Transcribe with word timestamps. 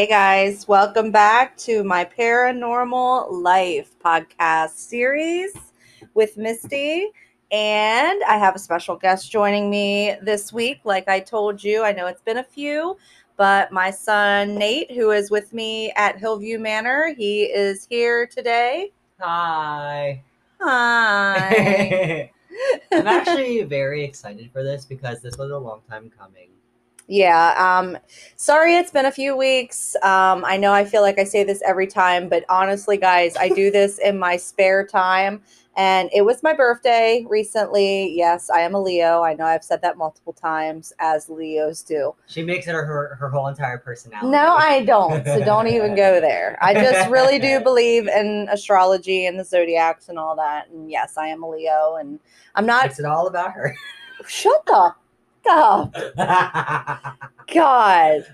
Hey 0.00 0.06
guys, 0.06 0.66
welcome 0.66 1.10
back 1.10 1.58
to 1.58 1.84
my 1.84 2.06
Paranormal 2.06 3.30
Life 3.30 3.98
podcast 4.02 4.70
series 4.70 5.52
with 6.14 6.38
Misty. 6.38 7.10
And 7.52 8.22
I 8.24 8.38
have 8.38 8.56
a 8.56 8.58
special 8.58 8.96
guest 8.96 9.30
joining 9.30 9.68
me 9.68 10.16
this 10.22 10.54
week. 10.54 10.80
Like 10.84 11.06
I 11.06 11.20
told 11.20 11.62
you, 11.62 11.84
I 11.84 11.92
know 11.92 12.06
it's 12.06 12.22
been 12.22 12.38
a 12.38 12.42
few, 12.42 12.96
but 13.36 13.72
my 13.72 13.90
son 13.90 14.54
Nate, 14.54 14.90
who 14.90 15.10
is 15.10 15.30
with 15.30 15.52
me 15.52 15.92
at 15.96 16.18
Hillview 16.18 16.58
Manor, 16.58 17.12
he 17.14 17.42
is 17.42 17.86
here 17.90 18.26
today. 18.26 18.92
Hi. 19.18 20.22
Hi. 20.62 22.32
I'm 22.90 23.06
actually 23.06 23.62
very 23.64 24.02
excited 24.02 24.50
for 24.50 24.62
this 24.62 24.86
because 24.86 25.20
this 25.20 25.36
was 25.36 25.50
a 25.50 25.58
long 25.58 25.82
time 25.90 26.10
coming. 26.18 26.48
Yeah. 27.10 27.54
Um, 27.58 27.98
sorry, 28.36 28.76
it's 28.76 28.92
been 28.92 29.06
a 29.06 29.10
few 29.10 29.36
weeks. 29.36 29.96
Um, 29.96 30.44
I 30.44 30.56
know 30.56 30.72
I 30.72 30.84
feel 30.84 31.02
like 31.02 31.18
I 31.18 31.24
say 31.24 31.42
this 31.42 31.60
every 31.66 31.88
time, 31.88 32.28
but 32.28 32.44
honestly, 32.48 32.96
guys, 32.96 33.36
I 33.36 33.48
do 33.48 33.68
this 33.72 33.98
in 33.98 34.16
my 34.16 34.36
spare 34.36 34.86
time. 34.86 35.42
And 35.76 36.08
it 36.12 36.22
was 36.22 36.42
my 36.44 36.52
birthday 36.52 37.26
recently. 37.28 38.14
Yes, 38.16 38.48
I 38.48 38.60
am 38.60 38.74
a 38.74 38.80
Leo. 38.80 39.22
I 39.22 39.34
know 39.34 39.44
I've 39.44 39.64
said 39.64 39.82
that 39.82 39.98
multiple 39.98 40.32
times, 40.32 40.92
as 41.00 41.28
Leos 41.28 41.82
do. 41.82 42.14
She 42.28 42.44
makes 42.44 42.68
it 42.68 42.72
her 42.72 43.16
her 43.18 43.28
whole 43.28 43.48
entire 43.48 43.78
personality. 43.78 44.30
No, 44.30 44.54
I 44.54 44.84
don't. 44.84 45.24
So 45.24 45.44
don't 45.44 45.66
even 45.74 45.96
go 45.96 46.20
there. 46.20 46.58
I 46.60 46.74
just 46.74 47.10
really 47.10 47.40
do 47.40 47.60
believe 47.64 48.06
in 48.06 48.48
astrology 48.52 49.26
and 49.26 49.38
the 49.38 49.44
zodiacs 49.44 50.08
and 50.08 50.18
all 50.18 50.36
that. 50.36 50.68
And 50.68 50.88
yes, 50.90 51.16
I 51.16 51.28
am 51.28 51.42
a 51.42 51.50
Leo. 51.50 51.96
And 51.98 52.20
I'm 52.54 52.66
not. 52.66 52.86
It's 52.86 53.00
it 53.00 53.04
all 53.04 53.26
about 53.26 53.52
her. 53.52 53.74
Shut 54.28 54.62
up. 54.72 55.00
God. 57.52 58.24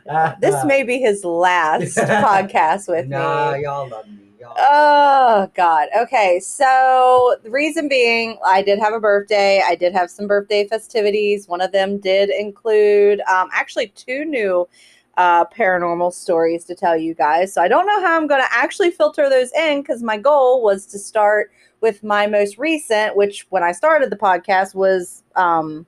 This 0.40 0.64
may 0.64 0.82
be 0.82 0.98
his 0.98 1.24
last 1.24 1.96
podcast 1.96 2.88
with 2.88 3.08
nah, 3.08 3.52
me. 3.52 3.62
y'all 3.62 3.88
love 3.88 4.06
me. 4.08 4.32
Y'all. 4.40 4.54
Oh 4.58 5.50
God. 5.54 5.88
Okay. 5.98 6.40
So 6.40 7.36
the 7.42 7.50
reason 7.50 7.88
being, 7.88 8.38
I 8.44 8.62
did 8.62 8.78
have 8.78 8.92
a 8.92 9.00
birthday. 9.00 9.62
I 9.66 9.74
did 9.74 9.92
have 9.94 10.10
some 10.10 10.26
birthday 10.26 10.66
festivities. 10.68 11.48
One 11.48 11.60
of 11.60 11.72
them 11.72 11.98
did 11.98 12.30
include 12.30 13.20
um, 13.22 13.48
actually 13.52 13.88
two 13.88 14.24
new 14.24 14.68
uh, 15.16 15.46
paranormal 15.46 16.12
stories 16.12 16.64
to 16.64 16.74
tell 16.74 16.96
you 16.96 17.14
guys. 17.14 17.52
So 17.52 17.62
I 17.62 17.68
don't 17.68 17.86
know 17.86 18.00
how 18.02 18.16
I'm 18.16 18.26
going 18.26 18.42
to 18.42 18.52
actually 18.52 18.90
filter 18.90 19.30
those 19.30 19.50
in 19.52 19.80
because 19.80 20.02
my 20.02 20.18
goal 20.18 20.62
was 20.62 20.86
to 20.86 20.98
start 20.98 21.50
with 21.80 22.02
my 22.02 22.26
most 22.26 22.58
recent, 22.58 23.16
which 23.16 23.46
when 23.50 23.62
I 23.62 23.72
started 23.72 24.10
the 24.10 24.16
podcast 24.16 24.74
was 24.74 25.22
um, 25.34 25.86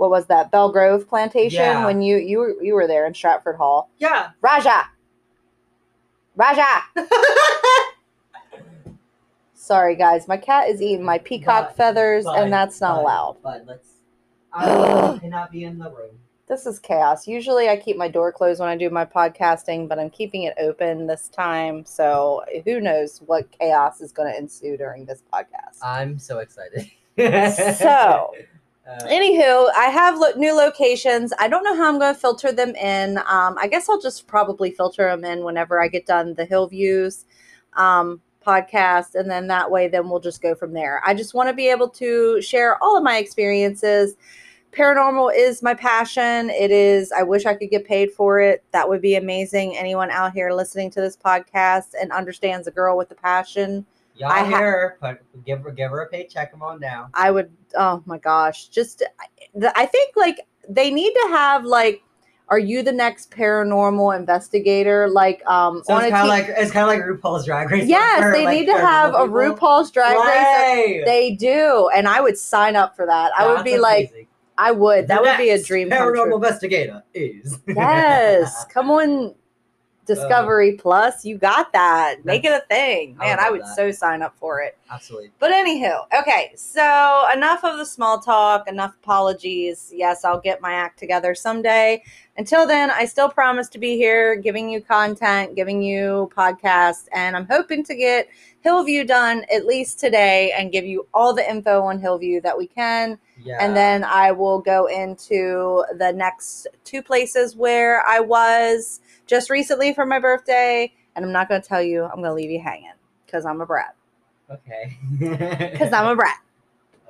what 0.00 0.08
was 0.08 0.24
that 0.28 0.50
Belle 0.50 0.72
Grove 0.72 1.06
Plantation 1.06 1.60
Yeah. 1.60 1.84
when 1.84 2.00
you 2.00 2.16
you 2.16 2.38
were- 2.38 2.62
you 2.62 2.72
were 2.74 2.86
there 2.86 3.06
in 3.06 3.12
Stratford 3.12 3.56
Hall. 3.56 3.90
yeah. 3.98 4.30
Raja. 4.40 4.86
Raja. 6.34 6.64
Sorry, 9.54 9.94
guys. 9.94 10.26
My 10.26 10.38
cat 10.38 10.68
is 10.68 10.80
eating 10.80 11.04
my 11.04 11.18
peacock 11.18 11.68
But- 11.68 11.76
feathers, 11.76 12.24
but- 12.24 12.38
and 12.42 12.50
that's 12.52 12.80
not 12.80 12.96
but- 12.96 13.02
allowed. 13.02 13.36
But 13.42 13.66
let's. 13.66 13.88
I 14.54 15.18
cannot 15.20 15.50
be 15.52 15.64
in 15.64 15.78
the 15.78 15.90
room. 15.90 16.18
This 16.48 16.64
is 16.66 16.78
chaos. 16.80 17.28
Usually, 17.28 17.68
I 17.68 17.76
keep 17.76 17.96
my 17.98 18.08
door 18.08 18.32
closed 18.32 18.58
when 18.58 18.68
I 18.70 18.76
do 18.76 18.88
my 18.90 19.04
podcasting, 19.04 19.86
but 19.86 19.98
I'm 20.00 20.08
keeping 20.10 20.44
it 20.44 20.54
open 20.58 21.06
this 21.06 21.28
time. 21.28 21.84
So, 21.84 22.42
who 22.64 22.80
knows 22.80 23.20
what 23.26 23.48
chaos 23.52 24.00
is 24.00 24.10
going 24.12 24.32
to 24.32 24.36
ensue 24.38 24.76
during 24.78 25.04
this 25.04 25.22
podcast. 25.32 25.78
I'm 25.82 26.18
so 26.18 26.38
excited. 26.38 26.90
So, 27.76 28.32
Anywho, 29.02 29.70
I 29.76 29.86
have 29.86 30.18
lo- 30.18 30.32
new 30.36 30.54
locations. 30.54 31.32
I 31.38 31.48
don't 31.48 31.64
know 31.64 31.76
how 31.76 31.88
I'm 31.88 31.98
going 31.98 32.14
to 32.14 32.20
filter 32.20 32.52
them 32.52 32.74
in. 32.76 33.18
Um, 33.18 33.56
I 33.58 33.68
guess 33.68 33.88
I'll 33.88 34.00
just 34.00 34.26
probably 34.26 34.70
filter 34.70 35.08
them 35.08 35.24
in 35.24 35.44
whenever 35.44 35.80
I 35.80 35.88
get 35.88 36.06
done 36.06 36.34
the 36.34 36.44
Hillviews 36.44 37.24
um, 37.74 38.20
podcast, 38.46 39.14
and 39.14 39.30
then 39.30 39.46
that 39.48 39.70
way, 39.70 39.88
then 39.88 40.08
we'll 40.08 40.20
just 40.20 40.42
go 40.42 40.54
from 40.54 40.72
there. 40.72 41.02
I 41.04 41.14
just 41.14 41.34
want 41.34 41.48
to 41.48 41.52
be 41.52 41.68
able 41.68 41.88
to 41.90 42.40
share 42.42 42.82
all 42.82 42.96
of 42.96 43.02
my 43.02 43.18
experiences. 43.18 44.16
Paranormal 44.72 45.32
is 45.34 45.62
my 45.62 45.74
passion. 45.74 46.48
It 46.50 46.70
is. 46.70 47.10
I 47.10 47.22
wish 47.22 47.44
I 47.44 47.54
could 47.54 47.70
get 47.70 47.84
paid 47.84 48.12
for 48.12 48.40
it. 48.40 48.62
That 48.72 48.88
would 48.88 49.02
be 49.02 49.16
amazing. 49.16 49.76
Anyone 49.76 50.10
out 50.10 50.32
here 50.32 50.52
listening 50.52 50.90
to 50.92 51.00
this 51.00 51.16
podcast 51.16 51.88
and 52.00 52.12
understands 52.12 52.68
a 52.68 52.70
girl 52.70 52.96
with 52.96 53.10
a 53.10 53.16
passion. 53.16 53.84
Y'all 54.20 54.30
I 54.30 54.40
ha- 54.44 54.58
here, 54.58 54.98
put, 55.00 55.44
give 55.44 55.62
her 55.62 55.70
give 55.72 55.90
her 55.90 56.02
a 56.02 56.08
paycheck. 56.08 56.52
Come 56.52 56.62
on 56.62 56.78
now. 56.78 57.08
I 57.14 57.30
would. 57.30 57.50
Oh 57.76 58.02
my 58.06 58.18
gosh! 58.18 58.68
Just, 58.68 59.02
I 59.76 59.86
think 59.86 60.16
like 60.16 60.46
they 60.68 60.90
need 60.90 61.12
to 61.12 61.28
have 61.30 61.64
like, 61.64 62.02
are 62.48 62.58
you 62.58 62.82
the 62.82 62.92
next 62.92 63.30
paranormal 63.30 64.16
investigator? 64.16 65.08
Like, 65.08 65.44
um, 65.46 65.82
So 65.84 65.94
on 65.94 66.02
it's 66.04 66.10
kind 66.10 66.22
of 66.22 66.28
like 66.28 66.46
it's 66.48 66.70
kind 66.70 66.84
of 66.84 66.88
like 66.88 67.00
RuPaul's 67.20 67.44
Drag 67.44 67.70
Race. 67.70 67.88
yes, 67.88 68.32
they 68.34 68.44
like, 68.44 68.58
need 68.58 68.66
to 68.66 68.78
have 68.78 69.14
a 69.14 69.24
people. 69.24 69.34
RuPaul's 69.36 69.90
Drag 69.90 70.16
Race. 70.16 71.04
They 71.06 71.36
do, 71.38 71.90
and 71.94 72.06
I 72.06 72.20
would 72.20 72.36
sign 72.38 72.76
up 72.76 72.94
for 72.94 73.06
that. 73.06 73.32
I 73.38 73.46
would 73.46 73.58
That's 73.58 73.64
be 73.64 73.78
like. 73.78 74.28
I 74.58 74.72
would. 74.72 75.08
That 75.08 75.22
The 75.22 75.30
would 75.30 75.38
be 75.38 75.48
a 75.48 75.62
dream 75.62 75.88
Paranormal 75.88 76.34
investigator 76.34 77.02
is 77.14 77.58
Yes, 77.66 78.66
come 78.66 78.90
on, 78.90 79.34
Discovery 80.06 80.70
uh-huh. 80.70 80.82
Plus, 80.82 81.24
you 81.24 81.38
got 81.38 81.72
that. 81.72 82.24
Make 82.24 82.44
it 82.44 82.52
a 82.52 82.64
thing, 82.66 83.16
I 83.20 83.26
man. 83.26 83.36
would 83.36 83.44
I 83.44 83.50
would 83.50 83.66
so 83.76 83.90
sign 83.90 84.22
up 84.22 84.34
for 84.38 84.60
it. 84.60 84.76
absolutely. 84.90 85.30
But 85.38 85.52
anywho, 85.52 86.04
okay, 86.20 86.52
so 86.56 87.26
enough 87.32 87.64
of 87.64 87.78
the 87.78 87.86
small 87.86 88.18
talk, 88.18 88.68
enough 88.68 88.94
apologies. 89.02 89.92
Yes, 89.94 90.24
I'll 90.24 90.40
get 90.40 90.60
my 90.60 90.72
act 90.72 90.98
together 90.98 91.34
someday. 91.34 92.02
Until 92.36 92.66
then, 92.66 92.90
I 92.90 93.04
still 93.04 93.28
promise 93.28 93.68
to 93.68 93.78
be 93.78 93.96
here 93.96 94.34
giving 94.36 94.70
you 94.70 94.80
content, 94.80 95.54
giving 95.54 95.82
you 95.82 96.30
podcasts, 96.34 97.06
and 97.12 97.36
I'm 97.36 97.46
hoping 97.46 97.84
to 97.84 97.94
get 97.94 98.28
Hillview 98.62 99.04
done 99.04 99.44
at 99.52 99.66
least 99.66 99.98
today 99.98 100.52
and 100.56 100.72
give 100.72 100.84
you 100.84 101.06
all 101.14 101.34
the 101.34 101.48
info 101.48 101.82
on 101.82 101.98
Hillview 101.98 102.40
that 102.42 102.56
we 102.56 102.66
can. 102.66 103.18
Yeah. 103.42 103.56
And 103.60 103.74
then 103.74 104.04
I 104.04 104.32
will 104.32 104.58
go 104.60 104.86
into 104.86 105.84
the 105.96 106.12
next 106.12 106.66
two 106.84 107.02
places 107.02 107.56
where 107.56 108.06
I 108.06 108.20
was 108.20 109.00
just 109.30 109.48
recently 109.48 109.94
for 109.94 110.04
my 110.04 110.18
birthday. 110.18 110.92
And 111.14 111.24
I'm 111.24 111.32
not 111.32 111.48
going 111.48 111.62
to 111.62 111.66
tell 111.66 111.80
you, 111.80 112.04
I'm 112.04 112.16
going 112.16 112.24
to 112.24 112.34
leave 112.34 112.50
you 112.50 112.60
hanging 112.60 112.92
because 113.24 113.46
I'm 113.46 113.60
a 113.60 113.66
brat. 113.66 113.94
okay. 114.50 114.98
Because 115.72 115.92
I'm 115.92 116.08
a 116.08 116.16
brat. 116.16 116.40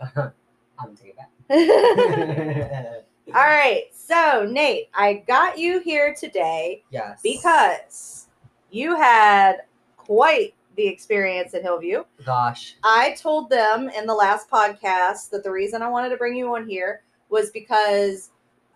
I'm 0.79 0.97
it 1.03 1.17
back. 1.17 1.31
All 3.29 3.33
right. 3.35 3.85
So, 3.93 4.47
Nate, 4.49 4.89
I 4.95 5.25
got 5.27 5.59
you 5.59 5.81
here 5.81 6.15
today 6.15 6.85
yes. 6.91 7.21
because 7.23 8.27
you 8.71 8.97
had 8.97 9.63
quite 9.97 10.55
the 10.77 10.87
experience 10.87 11.55
at 11.55 11.63
Hillview. 11.63 12.05
gosh. 12.25 12.77
I 12.83 13.13
told 13.13 13.51
them 13.51 13.89
in 13.89 14.07
the 14.07 14.15
last 14.15 14.51
podcast 14.51 15.31
that 15.31 15.43
the 15.43 15.51
reason 15.51 15.83
I 15.83 15.89
wanted 15.89 16.11
to 16.11 16.17
bring 16.17 16.37
you 16.37 16.55
on 16.55 16.69
here 16.69 17.03
was 17.29 17.51
because 17.51 18.31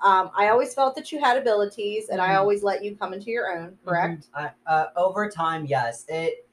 um, 0.04 0.30
I 0.36 0.48
always 0.48 0.74
felt 0.74 0.94
that 0.96 1.10
you 1.10 1.18
had 1.18 1.36
abilities 1.38 2.10
and 2.10 2.20
I 2.20 2.34
Mhm. 2.34 2.38
always 2.38 2.62
let 2.62 2.84
you 2.84 2.94
come 2.96 3.12
into 3.14 3.30
your 3.30 3.50
own, 3.58 3.78
correct? 3.84 4.28
Mhm. 4.34 4.52
I, 4.66 4.72
uh, 4.72 4.86
over 4.96 5.28
time, 5.30 5.64
yes. 5.66 6.04
It 6.08 6.46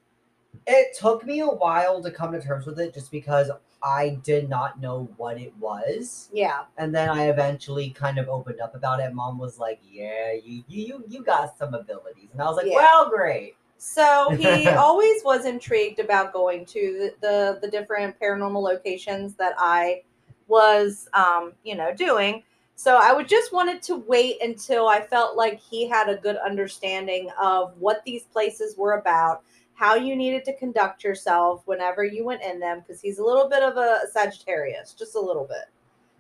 it 0.68 0.96
took 0.98 1.26
me 1.26 1.40
a 1.40 1.48
while 1.48 2.02
to 2.04 2.12
come 2.12 2.32
to 2.34 2.42
terms 2.42 2.66
with 2.66 2.80
it, 2.80 2.94
just 2.94 3.10
because 3.12 3.50
I 3.84 4.20
did 4.24 4.48
not 4.50 4.80
know 4.80 5.10
what 5.18 5.40
it 5.40 5.54
was. 5.58 6.30
Yeah. 6.32 6.64
and 6.78 6.94
then 6.96 7.10
I 7.10 7.26
eventually 7.30 7.90
kind 7.92 8.18
of 8.20 8.30
opened 8.30 8.62
up 8.62 8.76
about 8.76 9.00
it. 9.00 9.14
Mom 9.14 9.38
was 9.38 9.60
like, 9.60 9.80
"Yeah, 9.90 10.34
you 10.34 10.64
you 10.68 10.86
you, 10.88 11.04
you 11.08 11.24
got 11.24 11.58
some 11.58 11.74
abilities," 11.74 12.30
and 12.34 12.42
I 12.42 12.46
was 12.46 12.58
like, 12.58 12.68
Yeah. 12.68 12.76
"Well, 12.76 13.10
great." 13.10 13.56
So 13.78 14.30
he 14.38 14.68
always 14.86 15.24
was 15.24 15.46
intrigued 15.46 16.00
about 16.00 16.32
going 16.34 16.66
to 16.68 17.12
the, 17.22 17.28
the, 17.28 17.60
the 17.62 17.72
different 17.72 18.20
paranormal 18.20 18.62
locations 18.62 19.36
that 19.36 19.56
I 19.58 20.04
was, 20.48 21.10
um, 21.14 21.54
you 21.64 21.76
know, 21.76 21.94
doing. 21.94 22.44
So 22.84 22.98
I 23.00 23.14
would 23.14 23.28
just 23.28 23.54
wanted 23.54 23.84
to 23.84 23.98
wait 23.98 24.42
until 24.42 24.88
I 24.88 25.02
felt 25.02 25.38
like 25.38 25.60
he 25.60 25.88
had 25.88 26.10
a 26.10 26.16
good 26.16 26.38
understanding 26.38 27.30
of 27.40 27.78
what 27.78 28.02
these 28.06 28.24
places 28.24 28.76
were 28.76 28.94
about, 28.94 29.44
how 29.76 29.94
you 29.94 30.16
needed 30.16 30.44
to 30.46 30.58
conduct 30.58 31.04
yourself 31.04 31.62
whenever 31.66 32.04
you 32.04 32.26
went 32.26 32.42
in 32.42 32.60
them, 32.60 32.80
because 32.80 33.00
he's 33.00 33.20
a 33.20 33.24
little 33.24 33.48
bit 33.48 33.62
of 33.62 33.78
a 33.78 34.00
Sagittarius, 34.12 34.96
just 34.98 35.14
a 35.14 35.20
little 35.20 35.46
bit. 35.46 35.66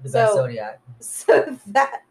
The 0.03 0.09
So- 0.09 0.19
best 0.19 0.33
zodiac. 0.35 0.79
So 0.99 1.57
that 1.65 2.03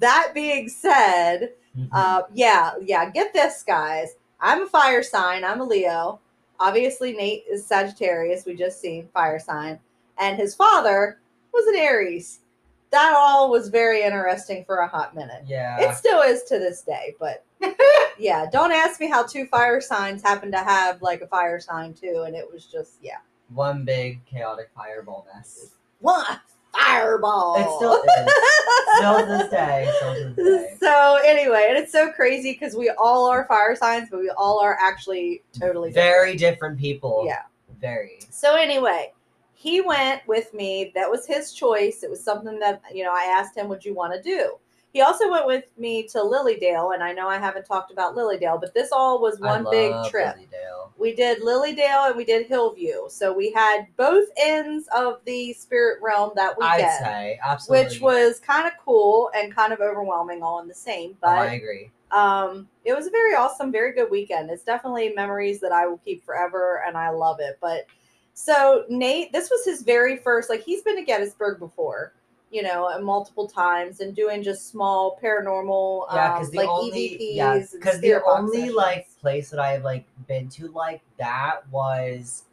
that 0.00 0.32
being 0.34 0.68
said, 0.68 1.52
Mhm. 1.78 1.88
uh, 1.92 2.22
yeah, 2.34 2.72
yeah. 2.82 3.08
Get 3.10 3.32
this, 3.32 3.62
guys. 3.62 4.16
I'm 4.40 4.62
a 4.62 4.66
fire 4.66 5.04
sign. 5.04 5.44
I'm 5.44 5.60
a 5.60 5.64
Leo. 5.64 6.18
Obviously, 6.58 7.12
Nate 7.12 7.44
is 7.48 7.64
Sagittarius. 7.64 8.44
We 8.44 8.56
just 8.56 8.80
seen 8.80 9.08
fire 9.14 9.38
sign, 9.38 9.78
and 10.18 10.36
his 10.36 10.56
father 10.56 11.20
was 11.52 11.64
an 11.68 11.76
Aries. 11.76 12.40
That 12.90 13.14
all 13.16 13.50
was 13.50 13.68
very 13.68 14.02
interesting 14.02 14.64
for 14.64 14.78
a 14.78 14.88
hot 14.88 15.14
minute. 15.14 15.42
yeah. 15.46 15.78
It 15.80 15.94
still 15.96 16.22
is 16.22 16.42
to 16.44 16.58
this 16.58 16.82
day, 16.82 17.14
but 17.20 17.44
yeah. 18.18 18.46
Don't 18.50 18.72
ask 18.72 18.98
me 19.00 19.08
how 19.08 19.24
two 19.26 19.46
fire 19.46 19.80
signs 19.80 20.22
happen 20.22 20.50
to 20.52 20.58
have 20.58 21.02
like 21.02 21.20
a 21.20 21.26
fire 21.26 21.60
sign 21.60 21.92
too, 21.94 22.24
and 22.26 22.34
it 22.34 22.50
was 22.50 22.64
just 22.66 22.94
yeah, 23.02 23.18
one 23.54 23.84
big 23.84 24.24
chaotic 24.24 24.70
fireball 24.74 25.26
mess. 25.34 25.72
one 26.00 26.24
fireball. 26.72 27.56
It 27.56 27.76
still 27.76 27.94
is. 27.94 28.32
still 28.96 29.18
to 29.20 29.26
this 29.26 29.50
day. 29.50 29.90
Still 29.96 30.14
to 30.14 30.34
this 30.34 30.70
day. 30.70 30.76
So 30.80 31.18
anyway, 31.24 31.66
and 31.68 31.78
it's 31.78 31.92
so 31.92 32.10
crazy 32.12 32.52
because 32.52 32.74
we 32.74 32.90
all 32.98 33.26
are 33.28 33.44
fire 33.46 33.76
signs, 33.76 34.08
but 34.10 34.20
we 34.20 34.30
all 34.30 34.60
are 34.60 34.78
actually 34.80 35.42
totally 35.58 35.90
different. 35.90 36.06
Very 36.08 36.36
different 36.36 36.78
people. 36.78 37.24
Yeah. 37.26 37.42
Very. 37.80 38.20
So 38.30 38.56
anyway, 38.56 39.12
he 39.60 39.80
went 39.80 40.24
with 40.28 40.54
me. 40.54 40.92
That 40.94 41.10
was 41.10 41.26
his 41.26 41.52
choice. 41.52 42.04
It 42.04 42.10
was 42.10 42.22
something 42.22 42.60
that 42.60 42.80
you 42.94 43.02
know 43.02 43.12
I 43.12 43.24
asked 43.24 43.56
him, 43.56 43.68
"Would 43.68 43.84
you 43.84 43.92
want 43.92 44.14
to 44.14 44.22
do?" 44.22 44.56
He 44.92 45.02
also 45.02 45.28
went 45.30 45.46
with 45.46 45.64
me 45.76 46.04
to 46.08 46.22
Lily 46.22 46.56
Dale, 46.56 46.92
and 46.92 47.02
I 47.02 47.12
know 47.12 47.28
I 47.28 47.38
haven't 47.38 47.66
talked 47.66 47.90
about 47.90 48.14
Lily 48.14 48.38
Dale, 48.38 48.56
but 48.56 48.72
this 48.72 48.90
all 48.92 49.20
was 49.20 49.38
one 49.40 49.66
big 49.68 49.92
trip. 50.08 50.36
Lily 50.36 50.48
Dale. 50.50 50.92
We 50.96 51.12
did 51.12 51.42
Lily 51.42 51.74
Dale 51.74 52.04
and 52.04 52.16
we 52.16 52.24
did 52.24 52.46
Hillview, 52.46 53.08
so 53.08 53.32
we 53.32 53.52
had 53.52 53.86
both 53.96 54.28
ends 54.40 54.88
of 54.96 55.20
the 55.24 55.52
spirit 55.52 56.00
realm 56.02 56.30
that 56.36 56.54
I'd 56.60 56.80
say 57.04 57.40
absolutely. 57.44 57.84
which 57.84 58.00
was 58.00 58.40
kind 58.40 58.66
of 58.66 58.72
cool 58.84 59.30
and 59.34 59.54
kind 59.54 59.72
of 59.72 59.80
overwhelming 59.80 60.42
all 60.42 60.60
in 60.60 60.68
the 60.68 60.74
same. 60.74 61.16
Oh, 61.22 61.28
I 61.28 61.52
agree. 61.52 61.90
um, 62.12 62.68
it 62.84 62.94
was 62.94 63.06
a 63.06 63.10
very 63.10 63.34
awesome, 63.34 63.70
very 63.70 63.92
good 63.92 64.10
weekend. 64.10 64.50
It's 64.50 64.64
definitely 64.64 65.12
memories 65.14 65.60
that 65.60 65.72
I 65.72 65.86
will 65.86 65.98
keep 65.98 66.24
forever, 66.24 66.82
and 66.86 66.96
I 66.96 67.10
love 67.10 67.38
it. 67.40 67.58
But 67.60 67.86
so 68.38 68.84
Nate, 68.88 69.32
this 69.32 69.50
was 69.50 69.64
his 69.64 69.82
very 69.82 70.16
first. 70.16 70.48
Like 70.48 70.62
he's 70.62 70.82
been 70.82 70.94
to 70.96 71.02
Gettysburg 71.02 71.58
before, 71.58 72.12
you 72.52 72.62
know, 72.62 72.96
multiple 73.00 73.48
times, 73.48 73.98
and 73.98 74.14
doing 74.14 74.44
just 74.44 74.70
small 74.70 75.18
paranormal, 75.20 76.06
Yeah, 76.14 76.34
um, 76.34 76.38
because 76.38 76.50
the 76.52 76.58
like 76.58 76.68
only 76.68 77.18
EVPs. 77.18 77.34
yeah, 77.34 77.64
because 77.72 78.00
the 78.00 78.22
only 78.24 78.58
sessions. 78.58 78.76
like 78.76 79.08
place 79.20 79.50
that 79.50 79.58
I've 79.58 79.82
like 79.82 80.06
been 80.28 80.48
to 80.50 80.68
like 80.68 81.02
that 81.18 81.68
was 81.70 82.44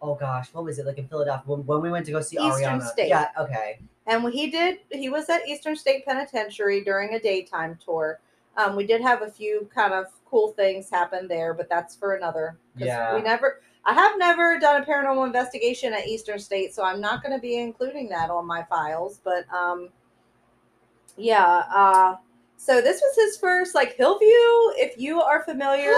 oh 0.00 0.14
gosh, 0.14 0.52
what 0.52 0.64
was 0.64 0.78
it 0.78 0.86
like 0.86 0.98
in 0.98 1.08
Philadelphia 1.08 1.44
when, 1.46 1.66
when 1.66 1.80
we 1.80 1.90
went 1.90 2.06
to 2.06 2.12
go 2.12 2.20
see 2.20 2.36
Eastern 2.36 2.78
Ariana? 2.78 2.86
State. 2.86 3.08
Yeah, 3.08 3.28
okay. 3.38 3.80
And 4.06 4.22
when 4.22 4.32
he 4.32 4.50
did, 4.50 4.78
he 4.92 5.08
was 5.08 5.28
at 5.30 5.48
Eastern 5.48 5.74
State 5.74 6.04
Penitentiary 6.04 6.84
during 6.84 7.14
a 7.14 7.18
daytime 7.18 7.76
tour. 7.84 8.20
Um, 8.56 8.76
we 8.76 8.86
did 8.86 9.00
have 9.00 9.22
a 9.22 9.28
few 9.30 9.68
kind 9.74 9.92
of 9.94 10.06
cool 10.26 10.52
things 10.52 10.90
happen 10.90 11.26
there, 11.26 11.54
but 11.54 11.68
that's 11.68 11.96
for 11.96 12.14
another. 12.14 12.58
Yeah. 12.76 13.14
We 13.14 13.22
never, 13.22 13.60
I 13.86 13.92
have 13.92 14.18
never 14.18 14.58
done 14.58 14.82
a 14.82 14.84
paranormal 14.84 15.26
investigation 15.26 15.92
at 15.92 16.06
Eastern 16.06 16.38
State, 16.38 16.74
so 16.74 16.82
I'm 16.82 17.00
not 17.00 17.22
going 17.22 17.34
to 17.34 17.40
be 17.40 17.58
including 17.58 18.08
that 18.10 18.30
on 18.30 18.46
my 18.46 18.62
files. 18.64 19.20
But 19.22 19.44
um, 19.52 19.90
yeah. 21.16 21.64
Uh, 21.74 22.16
so 22.56 22.80
this 22.80 23.00
was 23.00 23.16
his 23.16 23.36
first, 23.36 23.74
like 23.74 23.96
Hillview. 23.96 24.26
If 24.76 24.98
you 24.98 25.20
are 25.20 25.42
familiar 25.44 25.94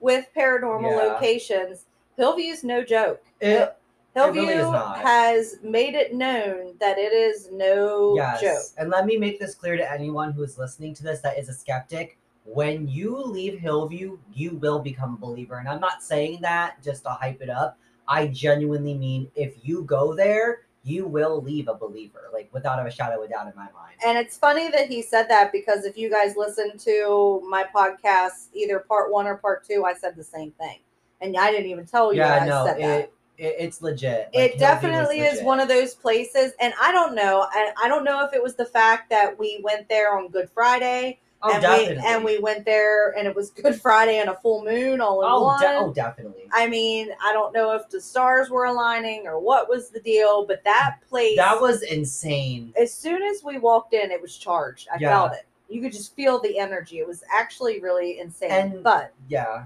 with 0.00 0.26
paranormal 0.36 0.90
Yeah. 0.90 1.12
locations, 1.14 1.86
Hillview's 2.18 2.62
no 2.62 2.84
joke. 2.84 3.22
It- 3.40 3.76
Hillview 4.14 4.42
really 4.42 4.54
is 4.54 4.70
not. 4.70 5.00
has 5.00 5.56
made 5.64 5.96
it 5.96 6.14
known 6.14 6.76
that 6.78 6.98
it 6.98 7.12
is 7.12 7.48
no 7.50 8.14
yes. 8.14 8.40
joke. 8.40 8.62
And 8.78 8.88
let 8.88 9.06
me 9.06 9.16
make 9.16 9.40
this 9.40 9.56
clear 9.56 9.76
to 9.76 9.90
anyone 9.92 10.30
who 10.30 10.44
is 10.44 10.56
listening 10.56 10.94
to 10.94 11.02
this 11.02 11.20
that 11.22 11.36
is 11.36 11.48
a 11.48 11.52
skeptic. 11.52 12.16
When 12.44 12.86
you 12.86 13.16
leave 13.22 13.58
Hillview, 13.58 14.18
you 14.32 14.56
will 14.56 14.78
become 14.78 15.14
a 15.14 15.16
believer. 15.16 15.58
And 15.58 15.68
I'm 15.68 15.80
not 15.80 16.02
saying 16.02 16.40
that 16.42 16.82
just 16.82 17.02
to 17.04 17.10
hype 17.10 17.40
it 17.40 17.50
up. 17.50 17.78
I 18.06 18.26
genuinely 18.26 18.94
mean 18.94 19.30
if 19.34 19.54
you 19.62 19.82
go 19.82 20.14
there, 20.14 20.66
you 20.82 21.06
will 21.06 21.42
leave 21.42 21.68
a 21.68 21.74
believer, 21.74 22.28
like 22.32 22.50
without 22.52 22.86
a 22.86 22.90
shadow 22.90 23.22
of 23.22 23.28
a 23.28 23.32
doubt 23.32 23.46
in 23.46 23.54
my 23.56 23.62
mind. 23.72 23.96
And 24.06 24.18
it's 24.18 24.36
funny 24.36 24.70
that 24.70 24.88
he 24.88 25.00
said 25.00 25.28
that 25.30 25.50
because 25.50 25.86
if 25.86 25.96
you 25.96 26.10
guys 26.10 26.36
listen 26.36 26.76
to 26.78 27.42
my 27.48 27.64
podcast, 27.74 28.48
either 28.52 28.80
part 28.80 29.10
one 29.10 29.26
or 29.26 29.36
part 29.36 29.66
two, 29.66 29.84
I 29.86 29.94
said 29.94 30.14
the 30.14 30.24
same 30.24 30.50
thing. 30.52 30.80
And 31.22 31.34
I 31.38 31.50
didn't 31.50 31.70
even 31.70 31.86
tell 31.86 32.12
you 32.12 32.20
yeah, 32.20 32.44
no, 32.44 32.66
it, 32.66 32.78
it 32.78 33.14
it's 33.36 33.82
legit. 33.82 34.28
it 34.32 34.58
definitely 34.58 35.20
is 35.20 35.42
one 35.42 35.58
of 35.58 35.66
those 35.66 35.92
places 35.92 36.52
and 36.60 36.72
i 36.80 36.92
don't 36.92 37.16
know 37.16 37.44
and 37.56 37.74
i 37.82 37.88
don't 37.88 38.04
know 38.04 38.24
if 38.24 38.32
it 38.32 38.40
was 38.40 38.54
the 38.54 38.64
fact 38.64 39.10
that 39.10 39.36
we 39.36 39.60
went 39.64 39.88
there 39.88 40.16
on 40.16 40.28
good 40.28 40.48
friday 40.50 41.18
Oh, 41.46 41.52
and 41.52 41.60
definitely. 41.62 41.96
we 41.96 42.02
and 42.06 42.24
we 42.24 42.38
went 42.38 42.64
there 42.64 43.10
and 43.18 43.26
it 43.28 43.36
was 43.36 43.50
good 43.50 43.78
friday 43.80 44.18
and 44.18 44.30
a 44.30 44.34
full 44.36 44.64
moon 44.64 45.00
all 45.02 45.20
in 45.20 45.28
oh, 45.30 45.42
one 45.44 45.60
de- 45.60 45.76
oh, 45.76 45.92
definitely. 45.92 46.48
i 46.52 46.66
mean 46.66 47.10
i 47.22 47.32
don't 47.34 47.52
know 47.52 47.72
if 47.72 47.88
the 47.90 48.00
stars 48.00 48.48
were 48.48 48.64
aligning 48.64 49.26
or 49.26 49.38
what 49.38 49.68
was 49.68 49.90
the 49.90 50.00
deal 50.00 50.46
but 50.46 50.64
that 50.64 50.96
place 51.08 51.36
That 51.36 51.60
was 51.60 51.82
insane. 51.82 52.72
as 52.80 52.94
soon 52.94 53.22
as 53.22 53.44
we 53.44 53.58
walked 53.58 53.92
in 53.92 54.10
it 54.10 54.22
was 54.22 54.36
charged 54.38 54.88
i 54.92 54.96
Yeah. 54.98 55.10
felt 55.10 55.32
it 55.34 55.46
you 55.68 55.80
could 55.82 55.92
just 55.92 56.14
feel 56.16 56.40
the 56.40 56.58
energy 56.58 56.98
it 56.98 57.06
was 57.06 57.22
actually 57.34 57.80
really 57.80 58.20
insane 58.20 58.50
And- 58.50 58.82
but 58.82 59.12
Yeah. 59.28 59.64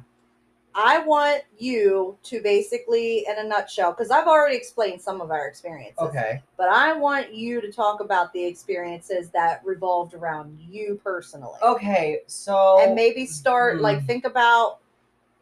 I 0.74 1.00
want 1.00 1.42
you 1.58 2.16
to 2.24 2.40
basically, 2.40 3.26
in 3.28 3.44
a 3.44 3.48
nutshell, 3.48 3.92
because 3.92 4.10
I've 4.10 4.26
already 4.26 4.56
explained 4.56 5.00
some 5.00 5.20
of 5.20 5.30
our 5.30 5.46
experiences. 5.48 5.98
Okay. 5.98 6.42
But 6.56 6.68
I 6.68 6.92
want 6.92 7.34
you 7.34 7.60
to 7.60 7.72
talk 7.72 8.00
about 8.00 8.32
the 8.32 8.44
experiences 8.44 9.30
that 9.30 9.60
revolved 9.64 10.14
around 10.14 10.56
you 10.60 11.00
personally. 11.02 11.58
Okay. 11.62 12.20
So 12.26 12.80
And 12.80 12.94
maybe 12.94 13.26
start, 13.26 13.76
hmm. 13.78 13.82
like, 13.82 14.06
think 14.06 14.24
about 14.24 14.78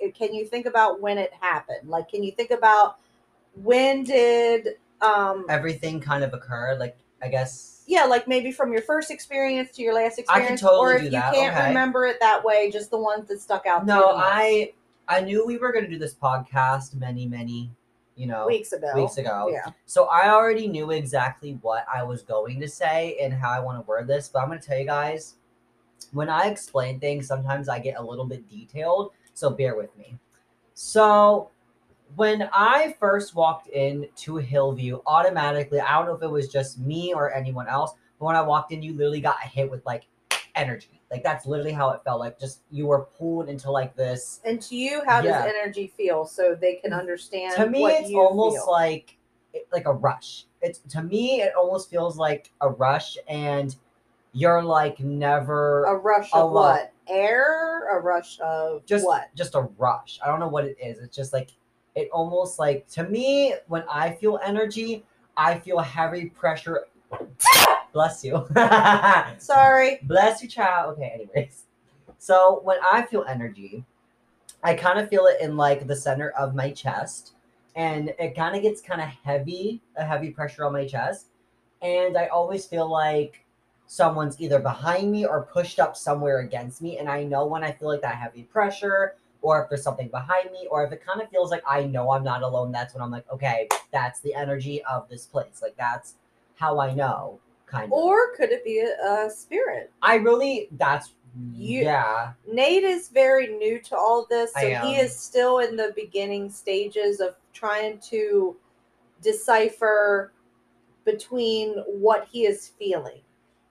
eh, 0.00 0.10
can 0.10 0.32
you 0.32 0.46
think 0.46 0.66
about 0.66 1.00
when 1.00 1.18
it 1.18 1.32
happened? 1.40 1.88
Like, 1.88 2.10
can 2.10 2.22
you 2.22 2.32
think 2.32 2.50
about 2.50 2.96
when 3.62 4.04
did, 4.04 4.76
um, 5.00 5.44
everything 5.48 6.00
kind 6.00 6.24
of 6.24 6.32
occurred. 6.32 6.78
Like 6.78 6.96
I 7.22 7.28
guess. 7.28 7.84
yeah, 7.86 8.04
like 8.04 8.28
maybe 8.28 8.52
from 8.52 8.72
your 8.72 8.82
first 8.82 9.10
experience 9.10 9.70
to 9.76 9.82
your 9.82 9.94
last 9.94 10.14
I 10.28 10.40
can 10.40 10.54
experience, 10.54 10.60
totally 10.60 10.78
or 10.80 10.96
if 10.96 11.04
you 11.04 11.10
that, 11.10 11.34
can't 11.34 11.56
okay. 11.56 11.68
remember 11.68 12.06
it 12.06 12.18
that 12.20 12.44
way, 12.44 12.70
just 12.70 12.90
the 12.90 12.98
ones 12.98 13.28
that 13.28 13.40
stuck 13.40 13.66
out. 13.66 13.86
to 13.86 13.92
you 13.92 14.00
No, 14.00 14.14
I 14.16 14.72
I 15.08 15.20
knew 15.20 15.46
we 15.46 15.58
were 15.58 15.72
gonna 15.72 15.88
do 15.88 15.98
this 15.98 16.14
podcast 16.14 16.94
many 16.94 17.26
many 17.26 17.70
you 18.16 18.26
know 18.26 18.46
weeks 18.46 18.72
ago. 18.72 18.92
weeks 18.94 19.18
ago. 19.18 19.48
Yeah. 19.52 19.70
So 19.84 20.06
I 20.06 20.30
already 20.30 20.68
knew 20.68 20.90
exactly 20.90 21.58
what 21.62 21.84
I 21.92 22.02
was 22.02 22.22
going 22.22 22.60
to 22.60 22.68
say 22.68 23.18
and 23.20 23.32
how 23.32 23.50
I 23.50 23.60
want 23.60 23.78
to 23.78 23.86
word 23.86 24.06
this, 24.08 24.28
but 24.28 24.40
I'm 24.40 24.48
going 24.48 24.58
to 24.58 24.66
tell 24.66 24.78
you 24.78 24.86
guys 24.86 25.34
when 26.12 26.28
I 26.28 26.46
explain 26.46 27.00
things, 27.00 27.26
sometimes 27.26 27.68
I 27.68 27.78
get 27.78 27.98
a 27.98 28.02
little 28.02 28.24
bit 28.24 28.48
detailed, 28.48 29.12
so 29.34 29.50
bear 29.50 29.76
with 29.76 29.96
me. 29.96 30.16
So 30.74 31.50
when 32.14 32.48
I 32.52 32.96
first 32.98 33.34
walked 33.34 33.68
in 33.68 34.08
to 34.16 34.36
Hillview, 34.36 35.00
automatically, 35.06 35.80
I 35.80 35.98
don't 35.98 36.06
know 36.06 36.14
if 36.14 36.22
it 36.22 36.30
was 36.30 36.48
just 36.48 36.78
me 36.78 37.12
or 37.12 37.34
anyone 37.34 37.68
else, 37.68 37.92
but 38.18 38.26
when 38.26 38.36
I 38.36 38.42
walked 38.42 38.72
in, 38.72 38.82
you 38.82 38.92
literally 38.94 39.20
got 39.20 39.40
hit 39.42 39.70
with 39.70 39.84
like 39.84 40.06
energy. 40.54 40.95
Like 41.10 41.22
that's 41.22 41.46
literally 41.46 41.72
how 41.72 41.90
it 41.90 42.00
felt. 42.04 42.20
Like 42.20 42.38
just 42.38 42.62
you 42.70 42.86
were 42.86 43.02
pulled 43.18 43.48
into 43.48 43.70
like 43.70 43.94
this. 43.96 44.40
And 44.44 44.60
to 44.62 44.76
you, 44.76 45.02
how 45.06 45.22
Yeah. 45.22 45.44
does 45.44 45.52
energy 45.54 45.86
feel 45.96 46.26
so 46.26 46.54
they 46.54 46.74
can 46.76 46.92
understand? 46.92 47.54
to 47.54 47.68
me 47.70 47.84
it's 47.86 48.12
almost 48.14 48.56
feel? 48.56 48.72
like 48.72 49.16
like 49.72 49.86
a 49.86 49.92
rush 49.92 50.44
it's 50.60 50.80
to 50.80 51.02
me 51.02 51.40
it 51.40 51.54
almost 51.58 51.88
feels 51.88 52.18
like 52.18 52.52
a 52.60 52.68
rush 52.68 53.16
and 53.26 53.76
you're 54.34 54.62
like 54.62 55.00
never 55.00 55.84
a 55.84 55.96
rush 55.96 56.30
a 56.34 56.36
of 56.36 56.50
what? 56.52 56.92
Air? 57.08 57.88
A 57.96 58.00
rush 58.00 58.38
of 58.40 58.84
just 58.84 59.06
what? 59.06 59.28
just 59.34 59.54
a 59.54 59.62
rush 59.78 60.18
i 60.22 60.26
don't 60.28 60.40
know 60.40 60.48
what 60.48 60.66
it 60.66 60.76
is 60.78 60.98
it's 60.98 61.16
just 61.16 61.32
like 61.32 61.52
it 61.94 62.10
almost 62.12 62.58
like 62.58 62.86
to 62.88 63.04
me 63.04 63.54
when 63.68 63.82
i 63.90 64.10
feel 64.10 64.38
energy 64.44 65.06
i 65.38 65.58
feel 65.58 65.78
heavy 65.78 66.26
pressure 66.26 66.86
bless 67.96 68.22
you 68.22 68.46
Sorry. 69.38 70.00
Bless 70.02 70.42
you, 70.42 70.48
child. 70.48 70.98
Okay, 70.98 71.12
anyways. 71.14 71.64
So 72.18 72.60
when 72.62 72.76
I 72.92 73.06
feel 73.06 73.24
energy, 73.26 73.86
I 74.62 74.74
kind 74.74 74.98
of 74.98 75.08
feel 75.08 75.24
it 75.24 75.40
in 75.40 75.56
like 75.56 75.86
the 75.86 75.96
center 75.96 76.28
of 76.30 76.54
my 76.54 76.72
chest. 76.72 77.32
And 77.74 78.12
it 78.18 78.36
kind 78.36 78.54
of 78.54 78.60
gets 78.60 78.82
kind 78.82 79.00
of 79.00 79.08
heavy, 79.24 79.80
a 79.96 80.04
heavy 80.04 80.28
pressure 80.28 80.66
on 80.66 80.74
my 80.74 80.86
chest. 80.86 81.28
And 81.80 82.18
I 82.18 82.26
always 82.26 82.66
feel 82.66 82.90
like 82.90 83.42
someone's 83.86 84.38
either 84.42 84.58
behind 84.58 85.10
me 85.10 85.24
or 85.24 85.44
pushed 85.44 85.80
up 85.80 85.96
somewhere 85.96 86.40
against 86.40 86.82
me. 86.82 86.98
And 86.98 87.08
I 87.08 87.22
know 87.22 87.46
when 87.46 87.64
I 87.64 87.72
feel 87.72 87.88
like 87.88 88.02
that 88.02 88.16
heavy 88.16 88.42
pressure, 88.42 89.14
or 89.40 89.62
if 89.62 89.70
there's 89.70 89.82
something 89.82 90.08
behind 90.08 90.50
me, 90.52 90.68
or 90.70 90.84
if 90.84 90.92
it 90.92 91.02
kind 91.02 91.22
of 91.22 91.30
feels 91.30 91.50
like 91.50 91.62
I 91.66 91.84
know 91.84 92.10
I'm 92.10 92.24
not 92.24 92.42
alone, 92.42 92.72
that's 92.72 92.92
when 92.92 93.02
I'm 93.02 93.10
like, 93.10 93.30
okay, 93.32 93.68
that's 93.90 94.20
the 94.20 94.34
energy 94.34 94.84
of 94.84 95.08
this 95.08 95.24
place. 95.24 95.60
Like 95.62 95.76
that's 95.78 96.16
how 96.56 96.78
I 96.80 96.92
know, 96.92 97.38
kind 97.66 97.86
of. 97.86 97.92
Or 97.92 98.34
could 98.36 98.50
it 98.50 98.64
be 98.64 98.80
a, 98.80 99.26
a 99.26 99.30
spirit? 99.30 99.90
I 100.02 100.16
really 100.16 100.68
that's 100.72 101.12
You- 101.52 101.82
yeah. 101.84 102.32
Nate 102.50 102.84
is 102.84 103.08
very 103.08 103.48
new 103.48 103.78
to 103.80 103.96
all 103.96 104.26
this, 104.30 104.52
so 104.52 104.60
he 104.82 104.96
is 104.96 105.14
still 105.14 105.58
in 105.58 105.76
the 105.76 105.92
beginning 105.94 106.48
stages 106.50 107.20
of 107.20 107.34
trying 107.52 107.98
to 108.10 108.56
decipher 109.22 110.32
between 111.04 111.74
what 111.86 112.26
he 112.30 112.46
is 112.46 112.68
feeling. 112.78 113.20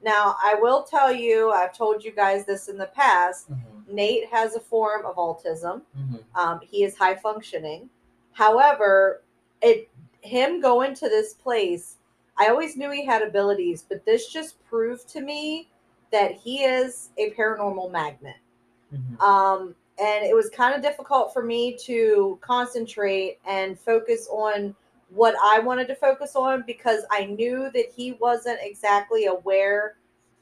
Now, 0.02 0.36
I 0.44 0.56
will 0.56 0.84
tell 0.84 1.12
you, 1.14 1.52
I've 1.52 1.76
told 1.76 2.04
you 2.04 2.12
guys 2.12 2.46
this 2.46 2.68
in 2.68 2.78
the 2.78 2.88
past. 2.88 3.50
Nate 3.88 4.28
has 4.30 4.56
a 4.56 4.60
form 4.60 5.06
of 5.06 5.16
autism. 5.16 5.82
Um, 6.36 6.60
he 6.62 6.84
is 6.84 6.98
high 6.98 7.16
functioning. 7.16 7.90
However, 8.34 9.24
it 9.62 9.90
him 10.22 10.60
going 10.60 10.94
to 10.96 11.08
this 11.10 11.34
place, 11.34 11.98
I 12.38 12.48
always 12.48 12.76
knew 12.76 12.92
he 12.92 13.06
had 13.06 13.22
abilities, 13.22 13.86
but 13.88 14.06
this 14.06 14.28
just 14.28 14.64
proved 14.66 15.08
to 15.10 15.22
me 15.22 15.70
that 16.12 16.34
he 16.34 16.64
is 16.64 17.10
a 17.18 17.32
paranormal 17.32 17.92
magnet. 17.92 18.38
Mhm. 18.94 19.20
Um, 19.22 19.76
and 19.98 20.26
it 20.26 20.36
was 20.36 20.50
kind 20.50 20.76
of 20.76 20.82
difficult 20.82 21.34
for 21.34 21.44
me 21.44 21.78
to 21.84 22.38
concentrate 22.42 23.40
and 23.46 23.80
focus 23.80 24.28
on 24.30 24.76
what 25.10 25.36
I 25.42 25.60
wanted 25.60 25.88
to 25.88 25.96
focus 25.96 26.36
on 26.36 26.64
because 26.68 27.04
I 27.10 27.26
knew 27.26 27.70
that 27.74 27.92
he 27.96 28.14
wasn't 28.14 28.60
exactly 28.62 29.26
aware 29.26 29.96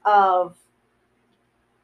of 0.06 0.56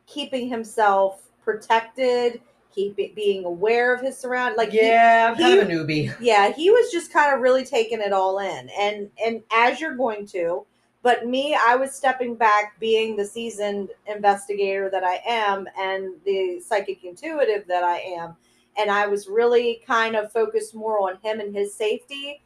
keeping 0.08 0.50
himself 0.50 1.30
protected, 1.44 2.42
keep 2.74 2.96
being 3.16 3.46
aware 3.46 3.94
of 3.94 4.02
his 4.02 4.18
surroundings. 4.18 4.58
Like 4.58 4.72
he- 4.72 4.88
yeah, 4.88 5.30
I'm 5.32 5.38
kind 5.38 5.54
he- 5.54 5.60
of 5.60 5.68
a 5.68 5.72
newbie. 5.72 6.16
yeah 6.22 6.52
he 6.52 6.70
was 6.70 6.92
just 6.92 7.12
kind 7.12 7.34
of 7.34 7.42
really 7.42 7.66
taking 7.66 8.00
it 8.02 8.14
all 8.14 8.40
in 8.40 8.70
and 8.80 9.10
and 9.24 9.42
as 9.52 9.80
you're 9.80 9.96
going 9.96 10.26
to 10.28 10.66
but 11.02 11.26
me 11.26 11.58
i 11.68 11.76
was 11.76 11.94
stepping 11.94 12.36
back 12.36 12.78
being 12.80 13.16
the 13.16 13.26
seasoned 13.26 13.90
investigator 14.06 14.90
that 14.90 15.04
i 15.04 15.22
am 15.26 15.68
and 15.78 16.14
the 16.26 16.60
psychic 16.60 17.04
intuitive 17.04 17.66
that 17.68 17.84
i 17.84 17.98
am 18.00 18.36
and 18.78 18.92
i 18.92 19.08
was 19.08 19.28
really 19.28 19.82
kind 19.88 20.16
of 20.16 20.32
focused 20.32 20.76
more 20.76 21.00
on 21.10 21.18
him 21.24 21.40
and 21.40 21.56
his 21.56 21.74
safety 21.74 22.42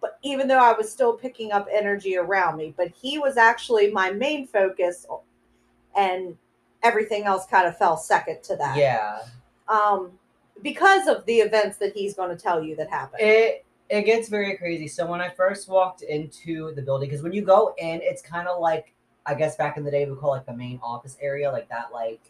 but 0.00 0.18
even 0.22 0.46
though 0.48 0.58
i 0.58 0.72
was 0.72 0.90
still 0.90 1.14
picking 1.14 1.50
up 1.52 1.66
energy 1.72 2.16
around 2.16 2.56
me 2.56 2.74
but 2.76 2.88
he 2.88 3.18
was 3.18 3.36
actually 3.36 3.90
my 3.90 4.10
main 4.10 4.46
focus 4.46 5.06
and 5.96 6.36
everything 6.82 7.24
else 7.24 7.46
kind 7.46 7.66
of 7.66 7.76
fell 7.78 7.96
second 7.96 8.42
to 8.42 8.56
that 8.56 8.76
Yeah, 8.76 9.20
um 9.68 10.10
because 10.62 11.08
of 11.08 11.24
the 11.26 11.36
events 11.38 11.76
that 11.78 11.92
he's 11.94 12.14
going 12.14 12.30
to 12.30 12.40
tell 12.40 12.62
you 12.62 12.76
that 12.76 12.88
happened 12.88 13.20
it 13.20 13.64
it 13.88 14.02
gets 14.06 14.28
very 14.28 14.56
crazy. 14.56 14.88
So 14.88 15.06
when 15.06 15.20
I 15.20 15.28
first 15.28 15.68
walked 15.68 16.02
into 16.02 16.74
the 16.74 16.82
building, 16.82 17.08
because 17.08 17.22
when 17.22 17.32
you 17.32 17.42
go 17.42 17.74
in, 17.78 18.00
it's 18.02 18.22
kind 18.22 18.48
of 18.48 18.60
like 18.60 18.94
I 19.26 19.34
guess 19.34 19.56
back 19.56 19.76
in 19.76 19.84
the 19.84 19.90
day 19.90 20.04
we 20.04 20.16
call 20.16 20.30
like 20.30 20.46
the 20.46 20.54
main 20.54 20.78
office 20.82 21.16
area, 21.20 21.50
like 21.50 21.68
that, 21.68 21.92
like 21.92 22.20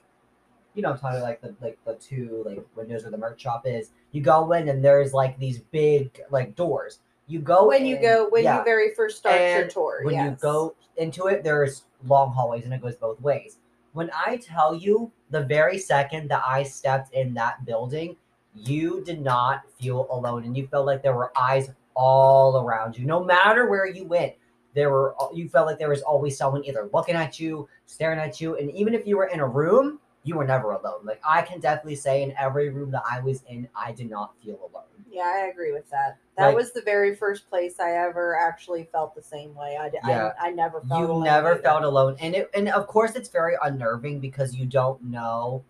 you 0.75 0.83
know, 0.83 0.91
I'm 0.91 0.99
talking 0.99 1.21
like 1.21 1.41
the 1.41 1.55
like 1.61 1.79
the 1.85 1.95
two 1.95 2.43
like 2.47 2.65
windows 2.75 3.03
where 3.03 3.11
the 3.11 3.19
merch 3.19 3.41
shop 3.41 3.67
is. 3.67 3.91
You 4.13 4.21
go 4.21 4.53
in 4.53 4.69
and 4.69 4.85
there's 4.85 5.13
like 5.13 5.39
these 5.39 5.61
big 5.71 6.21
like 6.31 6.57
doors. 6.57 7.01
You 7.27 7.39
go 7.39 7.69
when 7.69 7.87
you 7.87 8.01
go 8.01 8.29
when 8.29 8.45
yeah. 8.45 8.59
you 8.59 8.65
very 8.65 8.93
first 8.95 9.19
start 9.19 9.41
your 9.41 9.67
tour 9.69 10.01
when 10.03 10.23
you 10.23 10.37
go 10.41 10.75
into 10.97 11.27
it, 11.29 11.43
there's 11.43 11.85
long 12.07 12.33
hallways 12.33 12.65
and 12.65 12.75
it 12.75 12.83
goes 12.83 12.97
both 12.97 13.21
ways. 13.21 13.59
When 13.93 14.11
I 14.13 14.37
tell 14.37 14.75
you 14.75 15.13
the 15.35 15.43
very 15.43 15.79
second 15.79 16.29
that 16.29 16.43
I 16.47 16.63
stepped 16.63 17.13
in 17.13 17.35
that 17.35 17.65
building, 17.65 18.17
you 18.55 19.03
did 19.05 19.21
not 19.21 19.63
feel 19.81 20.07
alone 20.11 20.45
and 20.45 20.57
you 20.57 20.67
felt 20.69 20.87
like 20.87 21.03
there 21.03 21.15
were 21.15 21.33
eyes 21.39 21.71
all 21.95 22.63
around 22.65 22.97
you. 22.97 23.05
No 23.05 23.23
matter 23.23 23.69
where 23.69 23.87
you 23.87 24.05
went, 24.05 24.35
there 24.75 24.91
were 24.91 25.15
you 25.33 25.49
felt 25.49 25.67
like 25.67 25.79
there 25.79 25.89
was 25.89 26.03
always 26.03 26.37
someone 26.37 26.65
either 26.65 26.89
looking 26.93 27.15
at 27.15 27.39
you, 27.39 27.69
staring 27.87 28.19
at 28.19 28.41
you, 28.41 28.57
and 28.57 28.71
even 28.73 28.95
if 28.95 29.07
you 29.07 29.17
were 29.17 29.27
in 29.27 29.41
a 29.41 29.47
room, 29.47 30.01
you 30.25 30.37
were 30.37 30.45
never 30.47 30.73
alone. 30.73 31.05
Like 31.05 31.21
I 31.25 31.43
can 31.43 31.61
definitely 31.61 31.97
say 31.97 32.23
in 32.23 32.33
every 32.39 32.71
room 32.71 32.91
that 32.93 33.03
I 33.09 33.21
was 33.21 33.43
in, 33.49 33.69
I 33.77 33.93
did 33.93 34.11
not 34.11 34.35
feel 34.43 34.59
alone. 34.73 34.85
yeah 35.11 35.31
i 35.45 35.47
agree 35.47 35.71
with 35.73 35.89
that 35.91 36.17
that 36.37 36.47
Like- 36.47 36.57
was 36.57 36.73
the 36.73 36.83
very 36.83 37.15
first 37.15 37.49
place 37.49 37.79
i 37.79 37.91
ever 37.93 38.37
actually 38.37 38.85
felt 38.91 39.15
the 39.15 39.23
same 39.23 39.55
way 39.55 39.77
i, 39.81 39.89
d- 39.89 39.99
I- 40.03 40.11
Yeah. 40.11 40.33
I, 40.41 40.51
never 40.51 40.81
felt 40.81 40.99
you 41.01 41.07
alone 41.07 41.23
never 41.25 41.53
either. 41.53 41.63
felt 41.63 41.85
alone 41.85 42.17
and 42.19 42.35
it 42.35 42.51
and 42.55 42.69
of 42.71 42.89
course 42.89 43.13
it's 43.15 43.29
very 43.29 43.55
unnerving 43.63 44.19
because 44.19 44.57
you 44.57 44.67
don't 44.67 45.01
know 45.05 45.63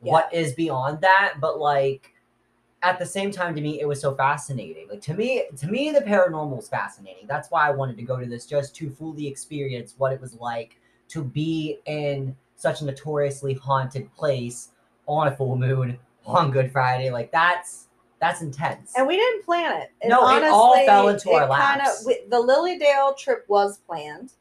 what 0.00 0.32
is 0.32 0.54
beyond 0.54 1.00
that 1.02 1.34
but 1.40 1.58
like 1.58 2.14
at 2.82 2.98
the 2.98 3.04
same 3.04 3.30
time 3.30 3.54
to 3.54 3.60
me 3.60 3.78
it 3.80 3.86
was 3.86 4.00
so 4.00 4.14
fascinating 4.14 4.88
like 4.88 5.02
to 5.02 5.12
me 5.12 5.44
to 5.56 5.66
me 5.66 5.90
the 5.90 6.00
paranormal 6.00 6.58
is 6.58 6.68
fascinating 6.68 7.26
that's 7.26 7.50
why 7.50 7.66
i 7.68 7.70
wanted 7.70 7.96
to 7.96 8.02
go 8.02 8.16
to 8.18 8.26
this 8.26 8.46
just 8.46 8.74
to 8.74 8.88
fully 8.90 9.26
experience 9.26 9.94
what 9.98 10.12
it 10.14 10.20
was 10.20 10.34
like 10.36 10.78
to 11.08 11.22
be 11.22 11.78
in 11.84 12.34
such 12.62 12.80
a 12.80 12.84
notoriously 12.84 13.54
haunted 13.54 14.12
place 14.14 14.68
on 15.06 15.26
a 15.26 15.36
full 15.36 15.56
moon 15.56 15.98
on 16.24 16.52
good 16.52 16.70
friday. 16.70 17.10
Like 17.10 17.32
that's 17.32 17.88
that's 18.20 18.40
intense. 18.40 18.92
And 18.96 19.08
we 19.08 19.16
didn't 19.16 19.44
plan 19.44 19.82
it. 19.82 19.90
And 20.00 20.10
No, 20.10 20.28
it 20.36 20.44
all 20.44 20.76
fell 20.86 21.08
into 21.08 21.32
our 21.32 21.40
kinda- 21.40 21.50
laps. 21.52 22.06
we- 22.06 22.22
the 22.28 22.38
lily 22.38 22.78
dale 22.78 23.14
trip 23.14 23.44
was 23.48 23.78
planned. 23.78 24.32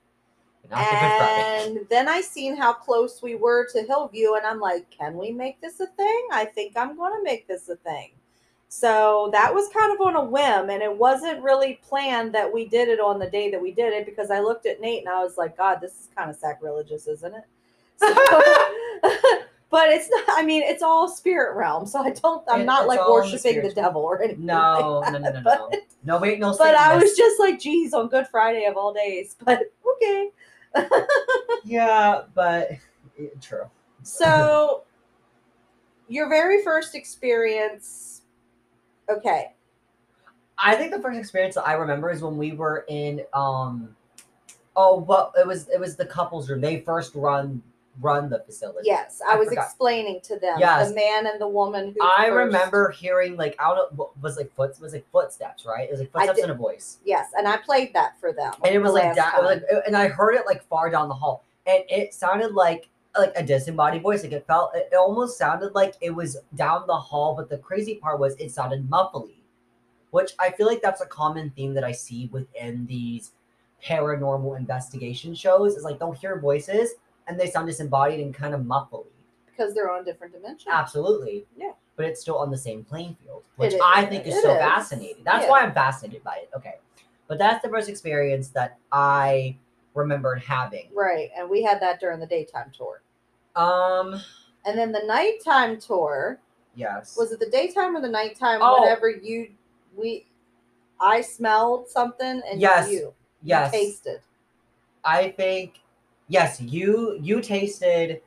The 0.70 0.78
and 0.78 1.80
then 1.90 2.08
i 2.08 2.22
seen 2.22 2.56
how 2.56 2.72
close 2.72 3.22
we 3.24 3.34
were 3.36 3.68
to 3.74 3.82
hillview 3.82 4.36
and 4.36 4.46
i'm 4.46 4.60
like 4.60 4.90
can 4.92 5.18
we 5.18 5.32
make 5.32 5.60
this 5.60 5.80
a 5.82 5.88
thing? 5.88 6.28
I 6.32 6.46
think 6.46 6.78
i'm 6.78 6.96
going 6.96 7.18
to 7.18 7.24
make 7.24 7.48
this 7.48 7.68
a 7.70 7.76
thing. 7.76 8.12
So 8.70 9.30
that 9.34 9.54
was 9.54 9.68
kind 9.70 9.92
of 9.94 10.00
on 10.00 10.16
a 10.16 10.24
whim 10.24 10.70
and 10.70 10.82
it 10.84 10.96
wasn't 10.96 11.42
really 11.44 11.80
planned 11.82 12.34
that 12.36 12.54
we 12.54 12.68
did 12.68 12.88
it 12.88 13.00
on 13.02 13.18
the 13.20 13.30
day 13.30 13.50
that 13.52 13.62
we 13.62 13.72
did 13.72 13.92
it 13.92 14.06
because 14.06 14.30
i 14.32 14.40
looked 14.40 14.66
at 14.68 14.80
nate 14.80 15.00
and 15.00 15.10
i 15.10 15.22
was 15.24 15.38
like 15.38 15.58
god 15.58 15.80
this 15.82 15.92
is 15.94 16.10
kind 16.16 16.30
of 16.30 16.36
sacrilegious 16.38 17.08
isn't 17.08 17.34
it 17.36 17.44
so, 18.02 18.42
but 19.70 19.90
it's 19.90 20.10
not 20.10 20.24
i 20.30 20.44
mean 20.44 20.62
it's 20.64 20.84
all 20.84 21.08
spirit 21.08 21.56
realm 21.56 21.86
so 21.86 22.00
i 22.00 22.10
don't 22.10 22.44
i'm 22.50 22.62
It- 22.62 22.66
not 22.66 22.88
like 22.88 23.00
in 23.00 23.06
the 23.06 23.12
worshiping 23.12 23.62
the, 23.62 23.74
devil 23.74 24.02
or 24.02 24.22
anything 24.22 24.46
no 24.46 25.00
like 25.04 25.14
no 25.14 25.20
no 25.20 25.30
no 25.30 25.32
no 25.32 25.42
but- 25.44 25.72
no 25.72 25.80
no 26.04 26.18
wait 26.20 26.40
no 26.40 26.56
but 26.58 26.76
I 26.76 26.98
was 26.98 27.16
just 27.16 27.40
like, 27.40 27.60
geez, 27.60 27.94
on 27.94 28.08
Good 28.08 28.28
Friday 28.28 28.66
of 28.66 28.76
all 28.76 28.92
days. 28.92 29.36
But 29.46 29.62
okay. 29.96 30.30
yeah 31.64 32.24
but 32.34 32.72
eh, 33.20 33.28
true 33.40 33.70
So, 34.04 34.84
your 36.08 36.28
very 36.28 36.64
first 36.64 36.96
experience. 36.96 38.24
Okay. 39.10 39.54
I 40.58 40.76
think 40.76 40.92
the 40.92 41.00
first 41.00 41.20
experience 41.20 41.56
that 41.56 41.68
I 41.68 41.74
remember 41.74 42.10
is 42.10 42.22
when 42.22 42.38
we 42.38 42.54
were 42.54 42.86
in 42.88 43.22
um 43.34 43.96
oh 44.76 45.00
well 45.00 45.34
it 45.38 45.46
was 45.46 45.70
it 45.70 45.80
was 45.80 45.96
the 45.96 46.06
couples 46.06 46.50
room. 46.50 46.62
They 46.62 46.80
first 46.80 47.14
run 47.14 47.62
run 48.02 48.30
the 48.30 48.40
facility. 48.40 48.88
Yes, 48.88 49.22
I, 49.28 49.34
I 49.34 49.36
was 49.38 49.48
forgot. 49.50 49.66
explaining 49.66 50.20
to 50.24 50.40
them 50.40 50.58
Yes. 50.60 50.90
the 50.90 50.96
man 50.96 51.28
and 51.28 51.40
the 51.40 51.48
woman 51.48 51.94
who. 51.98 52.04
I 52.06 52.26
first- 52.30 52.46
remember 52.46 52.90
hearing 52.92 53.38
like 53.38 53.56
I 53.60 53.68
don't 53.70 53.78
know 53.78 53.90
what 53.96 54.22
was 54.22 54.38
like 54.38 54.54
foot 54.56 54.80
was 54.82 54.94
like 54.94 55.06
footsteps, 55.12 55.66
right? 55.66 55.88
It 55.88 55.92
was 55.92 56.00
like 56.02 56.12
footsteps 56.12 56.40
and 56.42 56.52
a 56.52 56.56
voice. 56.56 56.98
Yes, 57.06 57.30
and 57.38 57.48
I 57.48 57.58
played 57.58 57.94
that 57.94 58.20
for 58.20 58.34
them. 58.34 58.54
And 58.66 58.74
it 58.76 58.80
was 58.80 58.94
like 58.94 59.04
last 59.04 59.16
that 59.18 59.36
it 59.38 59.42
was 59.44 59.62
like 59.72 59.84
and 59.88 59.96
I 59.96 60.08
heard 60.08 60.36
it 60.36 60.46
like 60.46 60.64
far 60.64 60.90
down 60.90 61.08
the 61.08 61.16
hall. 61.16 61.44
And 61.68 61.84
it 61.90 62.14
sounded 62.14 62.54
like 62.54 62.90
like 63.18 63.34
a 63.36 63.44
disembodied 63.44 64.02
voice. 64.02 64.24
Like 64.24 64.32
it 64.32 64.48
felt 64.48 64.72
it 64.74 64.94
almost 64.98 65.38
sounded 65.38 65.76
like 65.76 65.96
it 66.02 66.12
was 66.12 66.38
down 66.56 66.86
the 66.88 66.96
hall, 66.98 67.36
but 67.36 67.50
the 67.50 67.58
crazy 67.58 67.96
part 67.96 68.20
was 68.20 68.36
it 68.38 68.52
sounded 68.52 68.90
muffly. 68.90 69.36
Which 70.12 70.32
I 70.40 70.52
feel 70.52 70.68
like 70.68 70.82
that's 70.82 71.02
a 71.02 71.06
common 71.06 71.52
theme 71.52 71.74
that 71.76 71.84
I 71.84 71.92
see 71.94 72.28
within 72.34 72.86
these 72.86 73.32
paranormal 73.86 74.58
investigation 74.58 75.34
shows 75.34 75.76
is 75.76 75.84
like 75.84 76.00
they'll 76.00 76.12
hear 76.12 76.40
voices 76.40 76.92
and 77.32 77.40
they 77.40 77.50
sound 77.50 77.66
disembodied 77.68 78.20
and 78.20 78.34
kind 78.34 78.54
of 78.54 78.62
muffly. 78.62 79.06
because 79.46 79.74
they're 79.76 79.92
on 79.92 80.04
different 80.04 80.34
dimensions. 80.34 80.72
Absolutely. 80.72 81.46
Yeah. 81.56 81.72
But 81.96 82.06
it's 82.06 82.20
still 82.22 82.38
on 82.38 82.50
the 82.50 82.58
same 82.58 82.84
playing 82.84 83.16
field, 83.24 83.44
which 83.58 83.74
is. 83.74 83.82
I 83.84 84.06
think 84.06 84.26
is 84.26 84.42
so 84.42 84.52
is. 84.54 84.58
fascinating. 84.60 85.24
That's 85.24 85.44
Yeah. 85.44 85.50
why 85.52 85.62
I'm 85.62 85.74
fascinated 85.74 86.24
by 86.24 86.38
it. 86.38 86.50
Okay. 86.56 86.76
But 87.28 87.38
that's 87.38 87.62
the 87.62 87.70
first 87.70 87.88
experience 87.90 88.50
that 88.50 88.78
I 88.92 89.58
remembered 89.94 90.40
having. 90.40 90.90
Right, 90.94 91.30
and 91.38 91.50
we 91.50 91.62
had 91.62 91.80
that 91.82 92.00
during 92.00 92.20
the 92.20 92.26
daytime 92.26 92.72
tour, 92.76 93.02
Um 93.56 94.20
and 94.66 94.78
then 94.80 94.92
the 94.92 95.04
nighttime 95.06 95.80
tour 95.80 96.40
yes. 96.76 97.16
was 97.18 97.32
it 97.32 97.40
the 97.40 97.50
daytime 97.50 97.96
or 97.96 98.02
the 98.02 98.10
nighttime? 98.10 98.60
Oh. 98.62 98.82
Whenever 98.82 99.10
you 99.10 99.52
we, 99.96 100.26
I 101.00 101.22
smelled 101.22 101.90
something 101.90 102.42
and 102.50 102.60
Yes. 102.62 102.90
you, 102.90 102.98
you 102.98 103.14
yes. 103.44 103.72
tasted. 103.72 104.22
I 105.04 105.30
think 105.32 105.81
yes, 106.32 106.60
you 106.62 107.18
you 107.22 107.42
tasted 107.42 108.22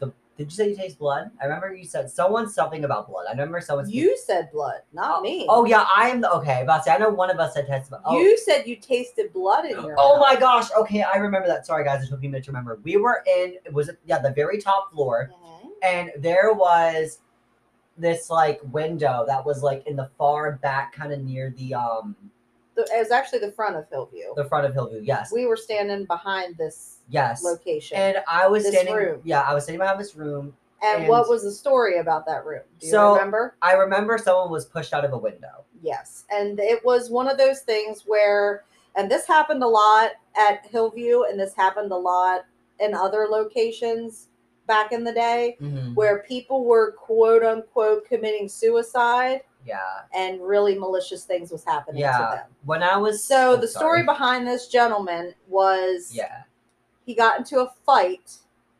the 0.00 0.12
did 0.36 0.46
you 0.46 0.50
say 0.50 0.70
you 0.70 0.76
taste 0.76 0.98
blood? 0.98 1.30
I 1.40 1.44
remember 1.44 1.72
you 1.74 1.84
said 1.84 2.10
someone 2.10 2.48
something 2.48 2.84
about 2.84 3.08
blood. 3.08 3.26
I 3.28 3.32
remember 3.32 3.60
someone 3.60 3.88
You 3.88 4.16
said 4.18 4.50
blood, 4.52 4.80
not 4.92 5.22
me. 5.22 5.46
Oh 5.48 5.64
yeah, 5.64 5.86
I 5.94 6.08
am 6.08 6.20
the 6.20 6.30
okay. 6.32 6.62
About 6.62 6.78
to 6.78 6.82
say, 6.84 6.90
I 6.92 6.98
know 6.98 7.10
one 7.10 7.30
of 7.30 7.38
us 7.38 7.54
said 7.54 7.66
test. 7.66 7.92
Oh, 8.04 8.18
You 8.18 8.36
said 8.38 8.66
you 8.66 8.76
tasted 8.76 9.32
blood 9.32 9.66
in 9.66 9.72
your 9.84 9.94
Oh 9.98 10.16
mouth. 10.18 10.26
my 10.34 10.40
gosh. 10.40 10.70
Okay, 10.80 11.02
I 11.02 11.18
remember 11.18 11.46
that. 11.48 11.66
Sorry 11.66 11.84
guys, 11.84 12.02
it 12.02 12.08
took 12.08 12.20
me 12.20 12.26
a 12.28 12.30
minute 12.30 12.44
to 12.46 12.50
remember. 12.50 12.80
We 12.82 12.96
were 12.96 13.22
in 13.26 13.54
it 13.64 13.72
was 13.72 13.90
yeah, 14.06 14.18
the 14.18 14.32
very 14.32 14.60
top 14.60 14.90
floor 14.92 15.30
Mhm. 15.32 15.68
and 15.82 16.10
there 16.18 16.52
was 16.54 17.20
this 17.96 18.28
like 18.30 18.60
window 18.72 19.24
that 19.28 19.44
was 19.46 19.62
like 19.62 19.86
in 19.86 19.94
the 19.94 20.10
far 20.18 20.52
back 20.62 20.92
kind 20.92 21.12
of 21.12 21.20
near 21.20 21.50
the 21.56 21.74
um 21.74 22.16
The- 22.74 22.82
It 22.92 22.98
was 22.98 23.12
actually 23.12 23.38
the 23.38 23.52
front 23.52 23.76
of 23.76 23.88
Hillview. 23.88 24.34
the 24.34 24.44
front 24.46 24.66
of 24.66 24.74
Hillview. 24.74 25.00
Yes. 25.04 25.30
We 25.32 25.46
were 25.46 25.56
standing 25.56 26.06
behind 26.06 26.56
this 26.56 26.93
yes. 27.08 27.42
location. 27.42 27.96
And 27.96 28.18
I 28.28 28.46
was 28.46 28.64
This 28.64 28.74
standing 28.74 28.94
room. 28.94 29.20
yeah, 29.24 29.40
I 29.42 29.54
was 29.54 29.64
standing 29.64 29.80
behind 29.80 30.00
this 30.00 30.14
room. 30.16 30.56
And, 30.82 31.00
and- 31.02 31.08
what 31.08 31.28
was 31.28 31.42
the 31.42 31.52
story 31.52 31.98
about 31.98 32.26
that 32.26 32.44
room? 32.44 32.62
Do 32.78 32.86
you 32.86 32.92
So- 32.92 33.14
remember? 33.14 33.56
I 33.62 33.72
remember 33.74 34.18
someone 34.18 34.50
was 34.50 34.64
pushed 34.66 34.92
out 34.92 35.04
of 35.04 35.12
a 35.12 35.18
window. 35.18 35.64
Yes. 35.82 36.24
And 36.30 36.58
it 36.60 36.84
was 36.84 37.10
one 37.10 37.28
of 37.28 37.36
those 37.38 37.60
things 37.60 38.02
where, 38.06 38.64
and 38.96 39.10
this 39.10 39.26
happened 39.26 39.62
a 39.62 39.68
lot 39.68 40.12
at 40.36 40.64
Hillview, 40.66 41.22
and 41.24 41.38
this 41.38 41.54
happened 41.54 41.92
a 41.92 41.96
lot 41.96 42.44
in 42.80 42.94
other 42.94 43.26
locations 43.30 44.28
back 44.66 44.92
in 44.92 45.04
the 45.04 45.12
day, 45.12 45.56
Mm-hmm. 45.60 45.94
where 45.94 46.20
people 46.22 46.64
were 46.64 46.92
quote 46.92 47.42
unquote 47.44 48.06
committing 48.06 48.48
suicide 48.48 49.42
Yeah. 49.66 49.78
and 50.14 50.40
really 50.42 50.78
malicious 50.78 51.24
things 51.24 51.50
was 51.52 51.64
happening 51.64 51.96
to 51.96 52.08
Yeah. 52.08 52.30
them. 52.36 52.46
When 52.64 52.82
I 52.82 52.96
was 52.96 53.22
So 53.22 53.52
oh, 53.52 53.56
the 53.56 53.68
sorry. 53.68 53.82
story 53.82 54.02
behind 54.04 54.46
this 54.46 54.68
gentleman 54.68 55.34
was 55.48 56.10
Yeah. 56.14 56.42
He 57.04 57.14
got 57.14 57.38
into 57.38 57.60
a 57.60 57.70
fight 57.86 58.36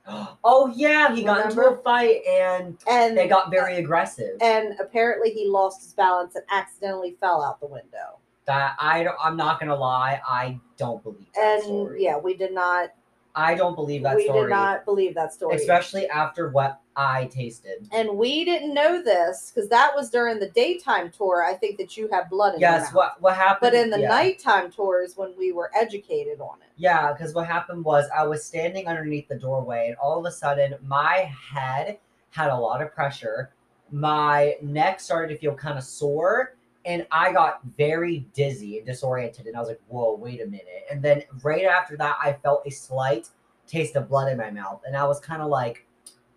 Oh 0.45 0.71
yeah, 0.75 1.14
he 1.14 1.23
got 1.25 1.47
into 1.47 1.62
a 1.62 1.76
fight 1.83 2.21
and 2.28 2.76
and 2.88 3.16
they 3.16 3.26
got 3.26 3.50
very 3.50 3.76
uh, 3.76 3.78
aggressive. 3.78 4.37
and 4.40 4.78
apparently 4.78 5.31
he 5.31 5.49
lost 5.49 5.83
his 5.83 5.93
balance 5.95 6.35
and 6.35 6.45
accidentally 6.50 7.16
fell 7.21 7.43
out 7.43 7.59
the 7.61 7.66
window. 7.66 8.19
that 8.47 8.76
I 8.78 9.02
don't 9.04 9.16
I'm 9.23 9.37
not 9.37 9.59
gonna 9.61 9.75
lie, 9.76 10.21
I 10.26 10.59
don't 10.76 11.02
believe 11.02 11.26
that 11.35 11.54
And 11.54 11.62
story. 11.64 12.04
yeah, 12.04 12.19
we 12.19 12.35
did 12.37 12.52
not 12.52 12.90
I 13.36 13.54
don't 13.54 13.74
believe 13.74 14.02
that 14.04 14.16
we 14.16 14.24
story. 14.24 14.42
did 14.42 14.50
not 14.50 14.84
believe 14.84 15.14
that 15.16 15.32
story. 15.32 15.56
Especially 15.56 16.08
after 16.08 16.50
what 16.50 16.80
I 16.96 17.24
tasted. 17.26 17.88
and 17.92 18.16
we 18.16 18.44
didn't 18.44 18.72
know 18.72 19.02
this 19.02 19.50
because 19.52 19.68
that 19.70 19.90
was 19.96 20.08
during 20.10 20.38
the 20.38 20.50
daytime 20.50 21.10
tour. 21.10 21.44
I 21.44 21.54
think 21.54 21.76
that 21.78 21.96
you 21.96 22.08
had 22.12 22.30
blood 22.30 22.54
in 22.54 22.60
your 22.60 22.70
Yes, 22.70 22.92
what 22.94 23.20
what 23.20 23.34
happened? 23.34 23.72
But 23.72 23.74
in 23.74 23.90
the 23.90 24.00
yeah. 24.00 24.08
nighttime 24.08 24.70
tours, 24.70 25.16
when 25.16 25.34
we 25.36 25.50
were 25.50 25.70
educated 25.74 26.40
on 26.40 26.58
it, 26.60 26.68
Yeah, 26.76 27.12
because 27.12 27.34
what 27.34 27.46
happened 27.48 27.84
was 27.84 28.06
I 28.16 28.24
was 28.24 28.44
standing 28.44 28.86
underneath 28.86 29.26
the 29.26 29.34
doorway, 29.38 29.88
and 29.88 29.96
all 29.96 30.18
of 30.18 30.24
a 30.26 30.30
sudden 30.32 30.76
my 30.86 31.32
head 31.52 31.98
had 32.30 32.50
a 32.50 32.56
lot 32.56 32.80
of 32.82 32.94
pressure. 32.94 33.50
My 33.90 34.54
neck 34.62 35.00
started 35.00 35.34
to 35.34 35.38
feel 35.40 35.54
kind 35.54 35.76
of 35.78 35.84
sore, 35.84 36.53
and 36.84 37.06
I 37.10 37.32
got 37.32 37.60
very 37.76 38.26
dizzy 38.34 38.78
and 38.78 38.86
disoriented. 38.86 39.46
And 39.46 39.56
I 39.56 39.60
was 39.60 39.68
like, 39.68 39.80
"Whoa, 39.88 40.14
wait 40.14 40.40
a 40.40 40.46
minute!" 40.46 40.86
And 40.90 41.02
then 41.02 41.22
right 41.42 41.64
after 41.64 41.96
that, 41.96 42.16
I 42.22 42.34
felt 42.34 42.66
a 42.66 42.70
slight 42.70 43.28
taste 43.66 43.96
of 43.96 44.08
blood 44.08 44.30
in 44.30 44.38
my 44.38 44.50
mouth, 44.50 44.82
and 44.86 44.96
I 44.96 45.04
was 45.06 45.20
kind 45.20 45.42
of 45.42 45.48
like, 45.48 45.86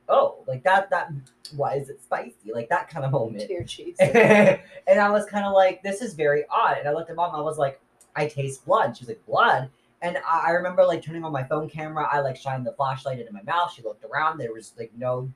"Oh, 0.10 0.44
like 0.48 0.64
that? 0.64 0.90
That 0.90 1.12
why 1.56 1.76
is 1.76 1.90
it 1.90 2.02
spicy? 2.02 2.54
Like 2.54 2.70
that 2.70 2.90
kind 2.90 3.06
of 3.06 3.12
moment." 3.12 3.48
tear 3.48 3.64
cheeks. 3.64 4.00
and 4.00 5.00
I 5.00 5.10
was 5.10 5.26
kind 5.26 5.46
of 5.46 5.54
like, 5.54 5.82
this 5.84 6.02
is 6.02 6.14
very 6.14 6.44
odd. 6.50 6.78
And 6.80 6.88
I 6.88 6.94
looked 6.94 7.10
at 7.10 7.16
mom. 7.16 7.36
I 7.36 7.42
was 7.42 7.58
like, 7.58 7.80
I 8.16 8.28
taste 8.28 8.66
blood. 8.66 8.96
She 8.98 9.04
was 9.04 9.10
like, 9.10 9.26
blood. 9.26 9.70
And 10.02 10.18
I, 10.28 10.48
I 10.48 10.50
remember 10.52 10.86
like 10.86 11.02
turning 11.02 11.24
on 11.24 11.32
my 11.32 11.44
phone 11.44 11.70
camera. 11.70 12.08
I 12.12 12.20
like 12.20 12.36
shined 12.36 12.66
the 12.66 12.74
flashlight 12.74 13.20
into 13.20 13.34
my 13.34 13.44
mouth. 13.44 13.74
She 13.74 13.82
looked 13.82 14.04
around. 14.04 14.38
There 14.38 14.54
was 14.54 14.74
like 14.78 14.92
no 14.96 15.32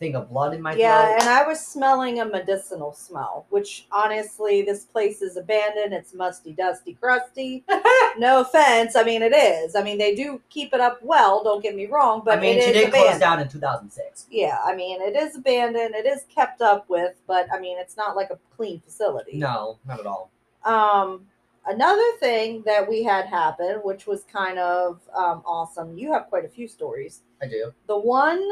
thing 0.00 0.16
of 0.16 0.30
blood 0.30 0.54
in 0.54 0.62
my 0.62 0.74
yeah, 0.74 1.04
throat. 1.04 1.16
and 1.20 1.28
I 1.28 1.46
was 1.46 1.64
smelling 1.64 2.20
a 2.20 2.24
medicinal 2.24 2.92
smell, 2.92 3.46
which 3.50 3.86
honestly, 3.92 4.62
this 4.62 4.84
place 4.84 5.20
is 5.20 5.36
abandoned. 5.36 5.92
It's 5.92 6.14
musty, 6.14 6.52
dusty, 6.52 6.94
crusty. 6.94 7.64
no 8.18 8.40
offense. 8.40 8.96
I 8.96 9.04
mean, 9.04 9.22
it 9.22 9.34
is. 9.34 9.76
I 9.76 9.82
mean, 9.82 9.98
they 9.98 10.14
do 10.14 10.40
keep 10.48 10.72
it 10.72 10.80
up 10.80 11.00
well. 11.02 11.44
Don't 11.44 11.62
get 11.62 11.76
me 11.76 11.86
wrong, 11.86 12.22
but 12.24 12.38
I 12.38 12.40
mean, 12.40 12.56
it 12.56 12.62
she 12.62 12.70
is 12.70 12.74
did 12.76 12.88
abandoned. 12.88 13.10
close 13.10 13.20
down 13.20 13.40
in 13.40 13.48
2006. 13.48 14.26
Yeah, 14.30 14.58
I 14.64 14.74
mean, 14.74 15.02
it 15.02 15.14
is 15.14 15.36
abandoned. 15.36 15.94
It 15.94 16.06
is 16.06 16.24
kept 16.34 16.62
up 16.62 16.88
with, 16.88 17.14
but 17.26 17.46
I 17.52 17.60
mean, 17.60 17.78
it's 17.78 17.96
not 17.96 18.16
like 18.16 18.30
a 18.30 18.38
clean 18.56 18.80
facility. 18.80 19.36
No, 19.36 19.78
not 19.86 20.00
at 20.00 20.06
all. 20.06 20.30
Um, 20.64 21.26
another 21.66 22.10
thing 22.20 22.62
that 22.64 22.88
we 22.88 23.04
had 23.04 23.26
happen, 23.26 23.80
which 23.84 24.06
was 24.06 24.24
kind 24.24 24.58
of 24.58 25.00
um, 25.14 25.42
awesome. 25.44 25.96
You 25.98 26.10
have 26.14 26.28
quite 26.28 26.46
a 26.46 26.48
few 26.48 26.68
stories. 26.68 27.20
I 27.42 27.48
do. 27.48 27.74
The 27.86 27.98
one 27.98 28.42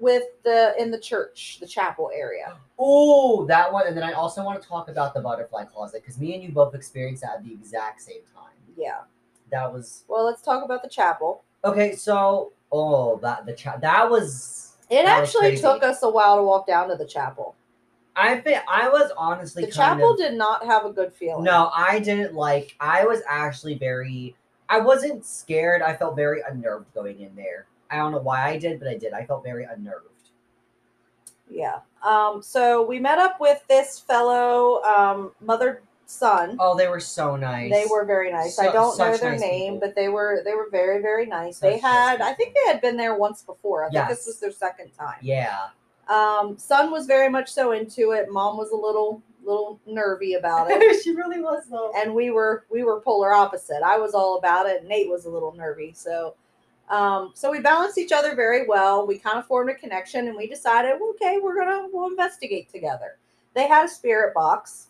with 0.00 0.24
the 0.44 0.74
in 0.78 0.90
the 0.90 0.98
church, 0.98 1.58
the 1.60 1.66
chapel 1.66 2.10
area. 2.14 2.56
Oh, 2.78 3.44
that 3.46 3.72
one. 3.72 3.86
And 3.86 3.96
then 3.96 4.02
I 4.04 4.12
also 4.12 4.42
want 4.42 4.60
to 4.60 4.66
talk 4.66 4.88
about 4.88 5.14
the 5.14 5.20
butterfly 5.20 5.64
closet 5.64 6.02
because 6.02 6.18
me 6.18 6.34
and 6.34 6.42
you 6.42 6.50
both 6.50 6.74
experienced 6.74 7.22
that 7.22 7.36
at 7.36 7.44
the 7.44 7.52
exact 7.52 8.00
same 8.00 8.22
time. 8.34 8.54
Yeah. 8.76 9.00
That 9.50 9.72
was 9.72 10.04
Well, 10.08 10.24
let's 10.24 10.42
talk 10.42 10.64
about 10.64 10.82
the 10.82 10.88
chapel. 10.88 11.44
okay. 11.64 11.94
So, 11.94 12.52
oh, 12.72 13.18
that 13.18 13.46
the 13.46 13.52
chat 13.52 13.80
that 13.82 14.10
was. 14.10 14.76
It 14.88 15.04
That 15.04 15.22
actually 15.22 15.50
crazy. 15.50 15.62
took 15.62 15.82
us 15.84 16.02
a 16.02 16.10
while 16.10 16.36
to 16.38 16.42
walk 16.42 16.66
down 16.66 16.88
to 16.88 16.96
the 16.96 17.06
chapel. 17.06 17.54
I 18.16 18.38
think 18.40 18.60
I 18.68 18.88
was 18.88 19.12
honestly 19.16 19.64
The 19.64 19.70
chapel 19.70 20.12
of, 20.12 20.18
did 20.18 20.34
not 20.34 20.64
have 20.66 20.84
a 20.84 20.90
good 20.92 21.12
feeling. 21.12 21.44
No, 21.44 21.70
I 21.74 22.00
didn't 22.00 22.34
like. 22.34 22.74
I 22.80 23.04
was 23.06 23.20
actually 23.28 23.74
very. 23.76 24.34
I 24.68 24.80
wasn't 24.80 25.24
scared. 25.24 25.82
I 25.82 25.94
felt 25.94 26.16
very 26.16 26.42
unnerved 26.48 26.92
going 26.94 27.20
in 27.20 27.34
there. 27.36 27.66
I 27.90 27.96
don't 27.96 28.12
know 28.12 28.18
why 28.18 28.48
I 28.48 28.58
did, 28.58 28.78
but 28.78 28.88
I 28.88 28.96
did. 28.96 29.12
I 29.12 29.24
felt 29.24 29.44
very 29.44 29.64
unnerved. 29.64 30.06
Yeah. 31.50 31.80
Um, 32.02 32.42
so 32.42 32.86
we 32.86 32.98
met 32.98 33.18
up 33.18 33.40
with 33.40 33.62
this 33.68 33.98
fellow 33.98 34.82
um, 34.82 35.32
mother 35.40 35.82
son. 36.06 36.56
Oh, 36.58 36.76
they 36.76 36.88
were 36.88 37.00
so 37.00 37.36
nice. 37.36 37.70
They 37.70 37.84
were 37.90 38.04
very 38.04 38.32
nice. 38.32 38.58
I 38.58 38.72
don't 38.72 38.98
know 38.98 39.16
their 39.16 39.32
nice 39.32 39.40
name, 39.40 39.74
people. 39.74 39.88
but 39.88 39.94
they 39.94 40.08
were 40.08 40.42
they 40.44 40.54
were 40.54 40.68
very 40.70 41.00
very 41.00 41.26
nice. 41.26 41.58
Such 41.58 41.68
they 41.68 41.80
nice 41.80 41.82
had 41.82 42.20
I 42.20 42.32
think 42.34 42.54
they 42.54 42.72
had 42.72 42.80
been 42.80 42.96
there 42.96 43.16
once 43.16 43.42
before. 43.42 43.84
I 43.84 43.90
think 43.90 44.08
this 44.08 44.26
was 44.26 44.40
their 44.40 44.52
second 44.52 44.90
time. 44.98 45.18
Yeah. 45.22 45.68
Um, 46.08 46.58
son 46.58 46.90
was 46.90 47.06
very 47.06 47.28
much 47.28 47.50
so 47.52 47.72
into 47.72 48.10
it. 48.12 48.30
Mom 48.30 48.56
was 48.56 48.70
a 48.70 48.76
little 48.76 49.22
little 49.44 49.80
nervy 49.86 50.34
about 50.34 50.70
it. 50.70 51.00
she 51.04 51.14
really 51.14 51.40
was 51.40 51.64
though. 51.70 51.92
and 51.96 52.14
we 52.14 52.30
were 52.30 52.66
we 52.70 52.82
were 52.82 53.00
polar 53.00 53.32
opposite. 53.32 53.82
I 53.84 53.98
was 53.98 54.14
all 54.14 54.38
about 54.38 54.66
it. 54.66 54.84
Nate 54.84 55.08
was 55.08 55.24
a 55.24 55.30
little 55.30 55.52
nervy. 55.52 55.92
So 55.94 56.34
um, 56.90 57.30
so 57.34 57.50
we 57.50 57.60
balanced 57.60 57.98
each 57.98 58.12
other 58.12 58.34
very 58.34 58.66
well. 58.66 59.06
We 59.06 59.18
kind 59.18 59.38
of 59.38 59.46
formed 59.46 59.70
a 59.70 59.74
connection, 59.74 60.26
and 60.26 60.36
we 60.36 60.48
decided, 60.48 60.94
well, 61.00 61.10
okay, 61.10 61.38
we're 61.40 61.56
gonna 61.56 61.86
we'll 61.92 62.10
investigate 62.10 62.68
together. 62.68 63.16
They 63.54 63.68
had 63.68 63.84
a 63.84 63.88
spirit 63.88 64.34
box. 64.34 64.88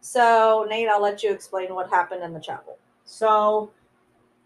So 0.00 0.66
Nate, 0.68 0.88
I'll 0.88 1.02
let 1.02 1.22
you 1.22 1.32
explain 1.32 1.74
what 1.74 1.88
happened 1.90 2.22
in 2.22 2.32
the 2.32 2.40
chapel. 2.40 2.78
So, 3.04 3.70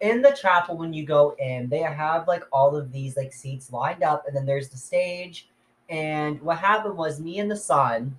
in 0.00 0.22
the 0.22 0.30
chapel, 0.30 0.76
when 0.76 0.92
you 0.92 1.04
go 1.04 1.34
in, 1.38 1.68
they 1.68 1.80
have 1.80 2.28
like 2.28 2.44
all 2.52 2.76
of 2.76 2.92
these 2.92 3.16
like 3.16 3.32
seats 3.32 3.72
lined 3.72 4.04
up, 4.04 4.26
and 4.26 4.36
then 4.36 4.46
there's 4.46 4.68
the 4.68 4.78
stage. 4.78 5.48
And 5.88 6.40
what 6.40 6.58
happened 6.58 6.96
was, 6.96 7.20
me 7.20 7.40
and 7.40 7.50
the 7.50 7.56
son, 7.56 8.16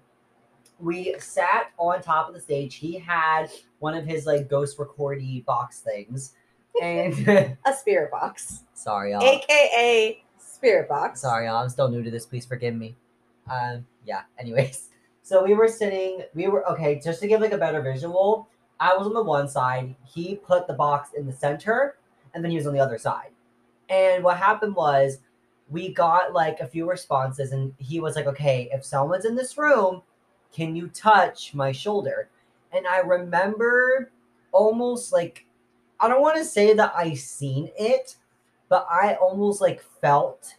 we 0.80 1.16
sat 1.20 1.72
on 1.78 2.02
top 2.02 2.28
of 2.28 2.34
the 2.34 2.42
stage. 2.42 2.76
He 2.76 2.98
had 2.98 3.50
one 3.80 3.96
of 3.96 4.06
his 4.06 4.26
like 4.26 4.50
ghost 4.50 4.78
recordy 4.78 5.44
box 5.46 5.80
things, 5.80 6.34
and 6.82 7.14
A 7.66 7.74
spirit 7.74 8.12
box, 8.12 8.64
sorry, 8.74 9.12
y'all. 9.12 9.24
aka 9.24 10.24
spirit 10.38 10.88
box. 10.88 11.22
Sorry, 11.22 11.46
y'all. 11.46 11.58
I'm 11.58 11.70
still 11.70 11.90
new 11.90 12.04
to 12.04 12.12
this. 12.12 12.26
Please 12.26 12.46
forgive 12.46 12.76
me. 12.76 12.96
Um, 13.52 13.86
yeah. 14.06 14.22
Anyways, 14.40 14.90
so 15.22 15.44
we 15.44 15.54
were 15.54 15.68
sitting. 15.68 16.24
We 16.34 16.48
were 16.48 16.68
okay. 16.72 17.00
Just 17.04 17.22
to 17.22 17.28
give 17.28 17.42
like 17.42 17.52
a 17.52 17.58
better 17.58 17.82
visual, 17.82 18.48
I 18.80 18.96
was 18.96 19.08
on 19.08 19.14
the 19.14 19.24
one 19.24 19.48
side. 19.48 19.96
He 20.06 20.36
put 20.36 20.68
the 20.68 20.74
box 20.74 21.10
in 21.18 21.26
the 21.26 21.34
center, 21.34 21.98
and 22.34 22.44
then 22.44 22.52
he 22.52 22.58
was 22.58 22.68
on 22.68 22.74
the 22.74 22.80
other 22.80 22.98
side. 22.98 23.32
And 23.90 24.24
what 24.24 24.38
happened 24.38 24.76
was, 24.76 25.18
we 25.70 25.94
got 25.94 26.34
like 26.34 26.60
a 26.60 26.68
few 26.68 26.90
responses, 26.90 27.52
and 27.52 27.74
he 27.78 28.00
was 28.00 28.16
like, 28.16 28.28
"Okay, 28.28 28.70
if 28.72 28.86
someone's 28.86 29.26
in 29.26 29.36
this 29.36 29.58
room, 29.58 30.02
can 30.52 30.76
you 30.76 30.88
touch 30.90 31.54
my 31.54 31.72
shoulder?" 31.72 32.30
And 32.72 32.88
I 32.88 33.00
remember 33.00 34.12
almost 34.52 35.12
like 35.14 35.46
I 36.04 36.10
don't 36.10 36.22
want 36.22 36.36
to 36.38 36.44
say 36.44 36.74
that 36.74 36.92
I 36.94 37.14
seen 37.14 37.72
it, 37.80 38.18
but 38.68 38.86
I 38.92 39.16
almost 39.16 39.62
like 39.62 39.82
felt 40.02 40.54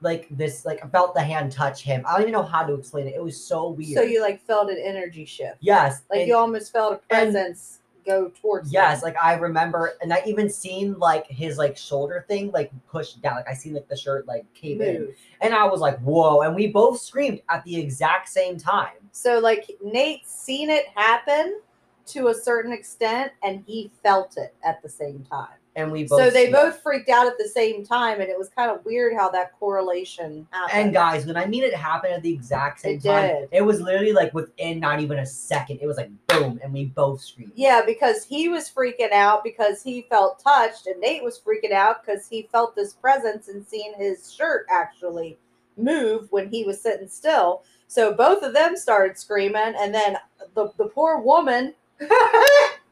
like 0.00 0.26
this, 0.30 0.64
like 0.64 0.84
I 0.84 0.88
felt 0.88 1.14
the 1.14 1.22
hand 1.22 1.52
touch 1.52 1.82
him. 1.82 2.02
I 2.04 2.12
don't 2.14 2.22
even 2.22 2.32
know 2.32 2.42
how 2.42 2.64
to 2.64 2.74
explain 2.74 3.06
it. 3.06 3.14
It 3.14 3.22
was 3.22 3.40
so 3.40 3.68
weird. 3.68 3.94
So 3.96 4.02
you 4.02 4.20
like 4.20 4.40
felt 4.42 4.70
an 4.70 4.78
energy 4.82 5.24
shift, 5.24 5.58
yes, 5.60 6.02
like 6.10 6.20
and- 6.20 6.28
you 6.28 6.36
almost 6.36 6.72
felt 6.72 6.94
a 6.94 6.94
and- 7.14 7.32
presence 7.32 7.78
go 8.04 8.32
towards. 8.40 8.72
yes, 8.72 8.98
him. 8.98 9.04
like 9.04 9.16
I 9.22 9.34
remember, 9.34 9.92
and 10.02 10.12
I 10.12 10.22
even 10.26 10.50
seen 10.50 10.98
like 10.98 11.26
his 11.28 11.58
like 11.58 11.76
shoulder 11.76 12.24
thing 12.26 12.50
like 12.50 12.72
pushed 12.88 13.22
down. 13.22 13.36
Like 13.36 13.48
I 13.48 13.54
seen 13.54 13.74
like 13.74 13.86
the 13.88 13.96
shirt 13.96 14.26
like 14.26 14.52
cave 14.54 14.80
in, 14.80 15.14
and 15.42 15.54
I 15.54 15.64
was 15.66 15.80
like, 15.80 16.00
whoa! 16.00 16.40
And 16.40 16.56
we 16.56 16.66
both 16.68 17.00
screamed 17.00 17.40
at 17.50 17.62
the 17.64 17.76
exact 17.78 18.28
same 18.30 18.56
time. 18.58 18.94
So 19.12 19.38
like 19.38 19.70
Nate 19.80 20.26
seen 20.26 20.70
it 20.70 20.86
happen 20.94 21.60
to 22.08 22.28
a 22.28 22.34
certain 22.34 22.72
extent, 22.72 23.32
and 23.42 23.62
he 23.66 23.90
felt 24.02 24.36
it 24.36 24.54
at 24.64 24.82
the 24.82 24.88
same 24.88 25.24
time. 25.30 25.48
And 25.76 25.92
we 25.92 26.04
both. 26.08 26.18
So 26.18 26.30
they 26.30 26.50
both 26.50 26.80
freaked 26.82 27.08
out 27.08 27.28
at 27.28 27.38
the 27.38 27.46
same 27.48 27.86
time, 27.86 28.20
and 28.20 28.28
it 28.28 28.36
was 28.36 28.48
kind 28.48 28.68
of 28.68 28.84
weird 28.84 29.14
how 29.14 29.28
that 29.30 29.52
correlation 29.60 30.44
happened. 30.50 30.80
And 30.80 30.92
guys, 30.92 31.24
when 31.24 31.36
I 31.36 31.46
mean 31.46 31.62
it 31.62 31.72
happened 31.74 32.14
at 32.14 32.22
the 32.22 32.32
exact 32.32 32.80
same 32.80 32.96
It 32.96 33.04
time, 33.04 33.28
did. 33.28 33.48
it 33.52 33.62
was 33.62 33.80
literally 33.80 34.12
like 34.12 34.34
within 34.34 34.80
not 34.80 34.98
even 34.98 35.20
a 35.20 35.26
second. 35.26 35.78
It 35.80 35.86
was 35.86 35.96
like 35.96 36.10
boom, 36.26 36.58
and 36.64 36.72
we 36.72 36.86
both 36.86 37.20
screamed. 37.20 37.52
yeah, 37.54 37.82
because 37.86 38.24
he 38.24 38.48
was 38.48 38.68
freaking 38.68 39.12
out 39.12 39.44
because 39.44 39.80
he 39.80 40.02
felt 40.10 40.42
touched, 40.42 40.88
and 40.88 41.00
Nate 41.00 41.22
was 41.22 41.38
freaking 41.38 41.72
out 41.72 42.04
because 42.04 42.26
he 42.26 42.48
felt 42.50 42.74
this 42.74 42.94
presence 42.94 43.46
and 43.46 43.64
seen 43.64 43.94
his 43.96 44.32
shirt 44.32 44.66
actually 44.70 45.38
move 45.76 46.26
when 46.32 46.48
he 46.50 46.64
was 46.64 46.80
sitting 46.80 47.06
still. 47.06 47.62
So 47.86 48.12
both 48.12 48.42
of 48.42 48.52
them 48.52 48.76
started 48.76 49.16
screaming, 49.16 49.74
and 49.78 49.94
then 49.94 50.16
the 50.56 50.72
the 50.76 50.86
poor 50.86 51.20
woman, 51.20 51.72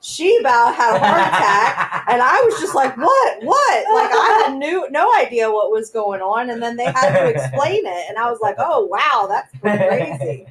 she 0.01 0.38
about 0.38 0.75
had 0.75 0.97
a 0.97 0.99
heart 0.99 1.29
attack. 1.29 2.05
And 2.09 2.23
I 2.23 2.40
was 2.42 2.61
just 2.61 2.75
like, 2.75 2.97
what? 2.97 3.42
What? 3.42 3.85
Like 3.92 4.11
I 4.12 4.45
had 4.47 4.57
knew 4.59 4.88
no 4.90 5.12
idea 5.16 5.51
what 5.51 5.73
was 5.73 5.90
going 5.90 6.21
on. 6.21 6.51
And 6.51 6.62
then 6.62 6.77
they 6.77 6.85
had 6.85 7.19
to 7.19 7.27
explain 7.27 7.85
it. 7.85 8.05
And 8.09 8.16
I 8.16 8.31
was 8.31 8.38
like, 8.40 8.55
oh 8.59 8.87
wow, 8.87 9.27
that's 9.29 9.53
crazy. 9.61 10.47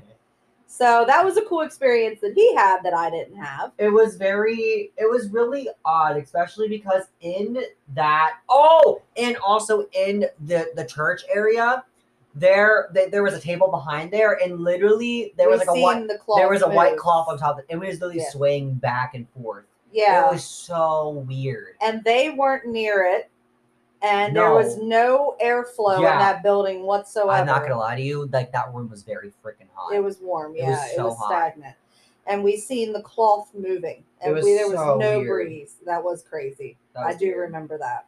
So 0.67 1.05
that 1.07 1.23
was 1.23 1.37
a 1.37 1.41
cool 1.43 1.61
experience 1.61 2.19
that 2.19 2.33
he 2.35 2.53
had 2.55 2.81
that 2.83 2.93
I 2.93 3.09
didn't 3.09 3.37
have. 3.37 3.71
it 3.77 3.87
was 3.87 4.17
very 4.17 4.91
it 4.97 5.09
was 5.09 5.29
really 5.29 5.69
odd 5.85 6.17
especially 6.17 6.67
because 6.67 7.03
in 7.21 7.63
that 7.93 8.39
oh 8.49 9.01
and 9.15 9.37
also 9.37 9.87
in 9.93 10.25
the 10.41 10.69
the 10.75 10.83
church 10.83 11.21
area 11.33 11.85
there 12.35 12.89
th- 12.93 13.11
there 13.11 13.23
was 13.23 13.33
a 13.33 13.39
table 13.39 13.69
behind 13.69 14.11
there 14.11 14.33
and 14.43 14.59
literally 14.59 15.33
there 15.37 15.49
was 15.49 15.59
We've 15.61 15.67
like 15.69 15.77
a 15.77 15.81
white 15.81 16.07
the 16.09 16.17
cloth 16.17 16.37
there 16.39 16.49
was 16.49 16.61
a 16.61 16.67
white 16.69 16.97
cloth 16.97 17.27
on 17.29 17.37
top 17.37 17.53
of 17.57 17.59
it 17.59 17.65
it 17.69 17.77
was 17.77 17.95
literally 18.01 18.17
Yeah. 18.17 18.29
swaying 18.29 18.73
back 18.73 19.15
and 19.15 19.25
forth 19.41 19.63
Yeah. 19.91 20.27
it 20.27 20.33
was 20.33 20.43
so 20.43 21.23
weird 21.27 21.75
and 21.81 22.03
they 22.03 22.31
weren't 22.31 22.65
near 22.67 23.03
it. 23.05 23.29
And 24.01 24.35
there 24.35 24.51
was 24.53 24.77
no 24.77 25.35
airflow 25.41 25.99
Yeah. 26.01 26.13
in 26.13 26.19
that 26.19 26.43
building 26.43 26.83
whatsoever. 26.83 27.31
i'm 27.31 27.45
not 27.47 27.61
gonna 27.63 27.77
lie 27.79 27.95
to 27.95 28.01
you 28.01 28.25
like 28.33 28.51
that 28.51 28.71
room 28.73 28.89
was 28.89 29.01
very 29.03 29.31
freaking 29.43 29.67
hot 29.73 29.93
It 29.93 30.01
was 30.03 30.19
warm, 30.19 30.55
It 30.55 30.59
yeah. 30.63 30.69
was 30.71 30.91
It 30.97 31.01
was, 31.01 31.25
stagnant. 31.25 31.75
And 32.27 32.43
we 32.43 32.57
seen 32.57 32.91
the 32.91 33.01
cloth 33.01 33.49
moving. 33.53 34.03
And 34.19 34.33
was 34.33 34.43
we, 34.43 34.55
there 34.55 34.67
was 34.67 34.77
so 34.77 34.97
no 34.97 35.19
weird. 35.19 35.47
breeze. 35.47 35.75
That 35.85 36.03
was 36.03 36.23
crazy. 36.23 36.75
That 36.95 37.05
I 37.05 37.13
do 37.13 37.27
weird. 37.27 37.37
remember 37.37 37.77
that. 37.77 38.07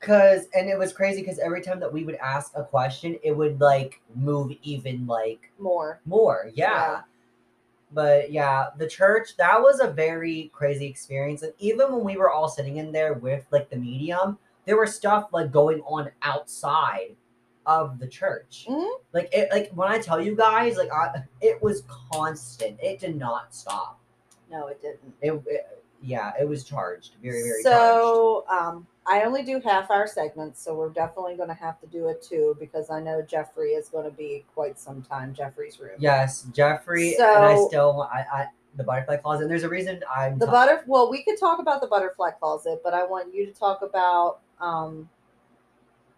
Cause 0.00 0.46
and 0.54 0.68
it 0.70 0.78
was 0.78 0.94
crazy 0.94 1.20
because 1.20 1.38
every 1.38 1.60
time 1.60 1.78
that 1.80 1.92
we 1.92 2.04
would 2.04 2.14
ask 2.16 2.52
a 2.54 2.64
question, 2.64 3.18
it 3.22 3.32
would 3.32 3.60
like 3.60 4.00
move 4.14 4.52
even 4.62 5.06
like 5.06 5.50
More. 5.58 6.00
more. 6.06 6.50
Yeah. 6.54 6.72
Yeah. 6.72 7.00
But 7.92 8.30
yeah, 8.32 8.68
the 8.78 8.86
church, 8.88 9.36
that 9.36 9.60
was 9.60 9.80
a 9.80 9.88
very 9.88 10.50
crazy 10.54 10.86
experience. 10.86 11.42
And 11.42 11.52
even 11.58 11.92
when 11.92 12.04
we 12.04 12.16
were 12.16 12.30
all 12.30 12.48
sitting 12.48 12.76
in 12.78 12.92
there 12.92 13.14
with 13.14 13.44
like 13.50 13.68
the 13.68 13.76
medium, 13.76 14.38
there 14.64 14.78
was 14.80 14.94
stuff 14.94 15.28
like 15.32 15.50
going 15.50 15.80
on 15.80 16.10
outside 16.22 17.16
of 17.66 17.98
the 17.98 18.06
church. 18.08 18.66
Mhm. 18.70 18.90
Like 19.12 19.28
it 19.34 19.50
like 19.52 19.70
when 19.72 19.88
I 19.88 19.98
tell 19.98 20.20
you 20.20 20.34
guys, 20.34 20.76
like 20.76 20.90
I, 20.92 21.24
it 21.40 21.62
was 21.62 21.82
constant. 22.12 22.78
It 22.82 23.00
did 23.00 23.16
not 23.16 23.54
stop. 23.54 23.98
No, 24.50 24.68
it 24.68 24.80
didn't. 24.80 25.14
It, 25.20 25.42
it 25.46 25.79
yeah, 26.02 26.32
it 26.40 26.48
was 26.48 26.64
charged. 26.64 27.12
Very, 27.22 27.42
very 27.42 27.62
charged. 27.62 27.64
so 27.64 28.44
um, 28.48 28.86
I 29.06 29.22
only 29.22 29.42
do 29.42 29.60
half 29.60 29.90
hour 29.90 30.06
segments, 30.06 30.62
so 30.62 30.74
we're 30.74 30.90
definitely 30.90 31.36
going 31.36 31.48
to 31.48 31.54
have 31.54 31.80
to 31.80 31.86
do 31.86 32.08
it 32.08 32.22
too 32.22 32.56
because 32.60 32.90
I 32.90 33.00
know 33.00 33.22
Jeffrey 33.22 33.70
is 33.70 33.88
going 33.88 34.04
to 34.04 34.16
be 34.16 34.44
quite 34.54 34.78
some 34.78 35.02
time. 35.02 35.34
Jeffrey's 35.34 35.78
room. 35.80 35.96
Yes, 35.98 36.46
Jeffrey 36.52 37.14
and 37.14 37.44
I 37.44 37.56
still 37.68 37.96
want 37.96 38.10
I, 38.12 38.20
I 38.32 38.46
the 38.76 38.84
butterfly 38.84 39.16
closet. 39.16 39.42
And 39.42 39.50
there's 39.50 39.64
a 39.64 39.68
reason 39.68 40.02
I'm 40.14 40.38
The 40.38 40.46
ta- 40.46 40.52
butter. 40.52 40.84
Well, 40.86 41.10
we 41.10 41.24
could 41.24 41.38
talk 41.38 41.58
about 41.58 41.80
the 41.80 41.86
butterfly 41.86 42.30
closet, 42.32 42.80
but 42.84 42.94
I 42.94 43.04
want 43.04 43.34
you 43.34 43.46
to 43.46 43.52
talk 43.52 43.82
about 43.82 44.38
um, 44.60 45.08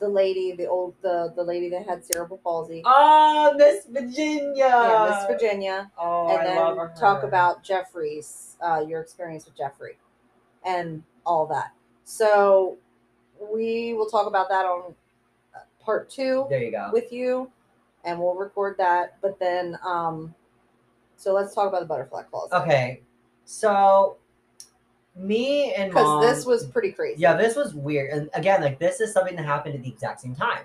the 0.03 0.09
lady, 0.09 0.53
the 0.53 0.67
old, 0.67 0.95
the 1.01 1.33
the 1.37 1.45
lady 1.45 1.71
that 1.71 1.87
had 1.87 2.05
cerebral 2.05 2.39
palsy. 2.43 2.83
Oh, 2.85 3.55
Miss 3.57 3.87
Virginia. 3.87 4.53
yeah, 4.57 5.07
Miss 5.09 5.27
Virginia. 5.41 5.91
Oh, 5.97 6.29
and 6.29 6.41
I 6.41 6.45
then 6.45 6.57
love 6.57 6.77
her. 6.77 6.93
talk 6.99 7.23
about 7.23 7.63
Jeffrey's 7.63 8.57
uh, 8.61 8.85
your 8.87 9.01
experience 9.01 9.45
with 9.47 9.57
Jeffrey 9.57 9.97
and 10.67 11.05
all 11.25 11.47
that. 11.47 11.73
So 12.05 12.79
we 13.53 13.95
will 13.95 14.07
talk 14.11 14.27
about 14.27 14.49
that 14.49 14.67
on 14.67 14.93
uh, 15.55 15.61
part 15.85 16.11
two 16.11 16.47
There 16.51 16.63
you 16.63 16.73
go. 16.73 16.91
with 16.93 17.13
you, 17.13 17.49
and 18.05 18.19
we'll 18.19 18.35
record 18.35 18.75
that. 18.79 19.17
But 19.23 19.39
then, 19.39 19.79
um, 19.87 20.35
so 21.17 21.33
let's 21.33 21.55
talk 21.55 21.69
about 21.69 21.81
the 21.81 21.87
butterfly 21.87 22.25
closet 22.25 22.57
Okay, 22.63 23.03
so 23.45 24.17
me 25.17 25.75
and 25.75 25.91
because 25.91 26.23
this 26.25 26.47
was 26.47 26.67
pretty 26.67 26.93
crazy. 26.93 27.21
yeah, 27.21 27.35
this 27.35 27.55
was 27.57 27.75
weird, 27.75 28.11
and 28.11 28.31
again, 28.35 28.63
like 28.63 28.79
this 28.79 29.01
is 29.01 29.13
something 29.13 29.37
that 29.37 29.45
happened 29.45 29.75
at 29.75 29.83
the 29.83 29.89
exact 29.89 30.21
same 30.21 30.35
time. 30.35 30.65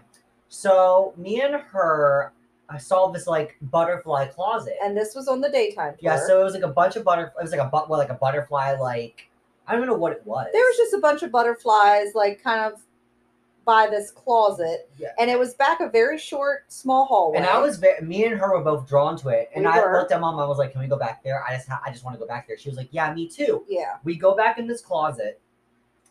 So 0.50 1.14
me 1.18 1.42
and 1.42 1.56
her, 1.56 2.32
uh, 2.70 2.74
I 2.74 2.78
saw 2.78 3.12
this 3.12 3.28
like 3.28 3.58
butterfly 3.62 4.28
closet. 4.28 4.76
and 4.82 4.96
this 4.96 5.16
was 5.16 5.28
on 5.28 5.42
the 5.42 5.50
daytime 5.50 5.94
tour. 5.94 6.00
yeah, 6.02 6.26
so 6.26 6.40
it 6.40 6.44
was 6.44 6.54
like 6.54 6.64
a 6.64 6.70
bunch 6.70 6.96
of 6.96 7.04
butterfly. 7.04 7.40
It 7.40 7.44
was 7.44 7.52
like 7.52 7.62
a 7.62 7.66
but 7.66 7.90
well, 7.90 8.00
like 8.00 8.10
a 8.10 8.16
butterfly. 8.16 8.74
Like 8.74 9.30
I 9.68 9.76
don't 9.76 9.86
know 9.86 9.94
what 9.94 10.14
it 10.14 10.26
was. 10.26 10.48
there 10.54 10.62
was 10.62 10.78
just 10.78 10.94
a 10.94 11.00
bunch 11.00 11.24
of 11.24 11.32
butterflies, 11.32 12.16
like 12.16 12.42
kind 12.42 12.62
of 12.62 12.82
by 13.68 13.86
this 13.86 14.10
closet, 14.10 14.90
Yeah. 14.98 15.10
and 15.20 15.30
it 15.30 15.38
was 15.38 15.54
back 15.56 15.82
a 15.82 15.90
very 15.90 16.18
short, 16.18 16.72
small 16.72 17.06
hallway. 17.06 17.38
And 17.38 17.46
I 17.46 17.60
was 17.60 17.78
very, 17.78 18.02
me 18.02 18.24
and 18.26 18.40
her 18.40 18.58
were 18.58 18.64
both 18.64 18.88
drawn 18.88 19.16
to 19.18 19.28
it. 19.30 19.52
And 19.54 19.66
We 19.66 19.70
I 19.72 19.80
were. 19.84 20.00
looked 20.00 20.12
at 20.14 20.20
mom. 20.22 20.40
I 20.40 20.46
was 20.48 20.58
like, 20.58 20.72
"Can 20.72 20.80
we 20.82 20.88
go 20.88 20.98
back 20.98 21.22
there? 21.22 21.44
I 21.48 21.54
just, 21.56 21.68
ha- 21.68 21.82
I 21.86 21.92
just 21.92 22.04
want 22.06 22.16
to 22.16 22.20
go 22.20 22.26
back 22.26 22.48
there." 22.48 22.58
She 22.58 22.70
was 22.70 22.78
like, 22.78 22.88
"Yeah, 22.92 23.14
me 23.14 23.28
too." 23.28 23.64
yeah, 23.68 23.98
We 24.06 24.16
go 24.16 24.36
back 24.36 24.58
in 24.58 24.66
this 24.68 24.82
closet, 24.82 25.40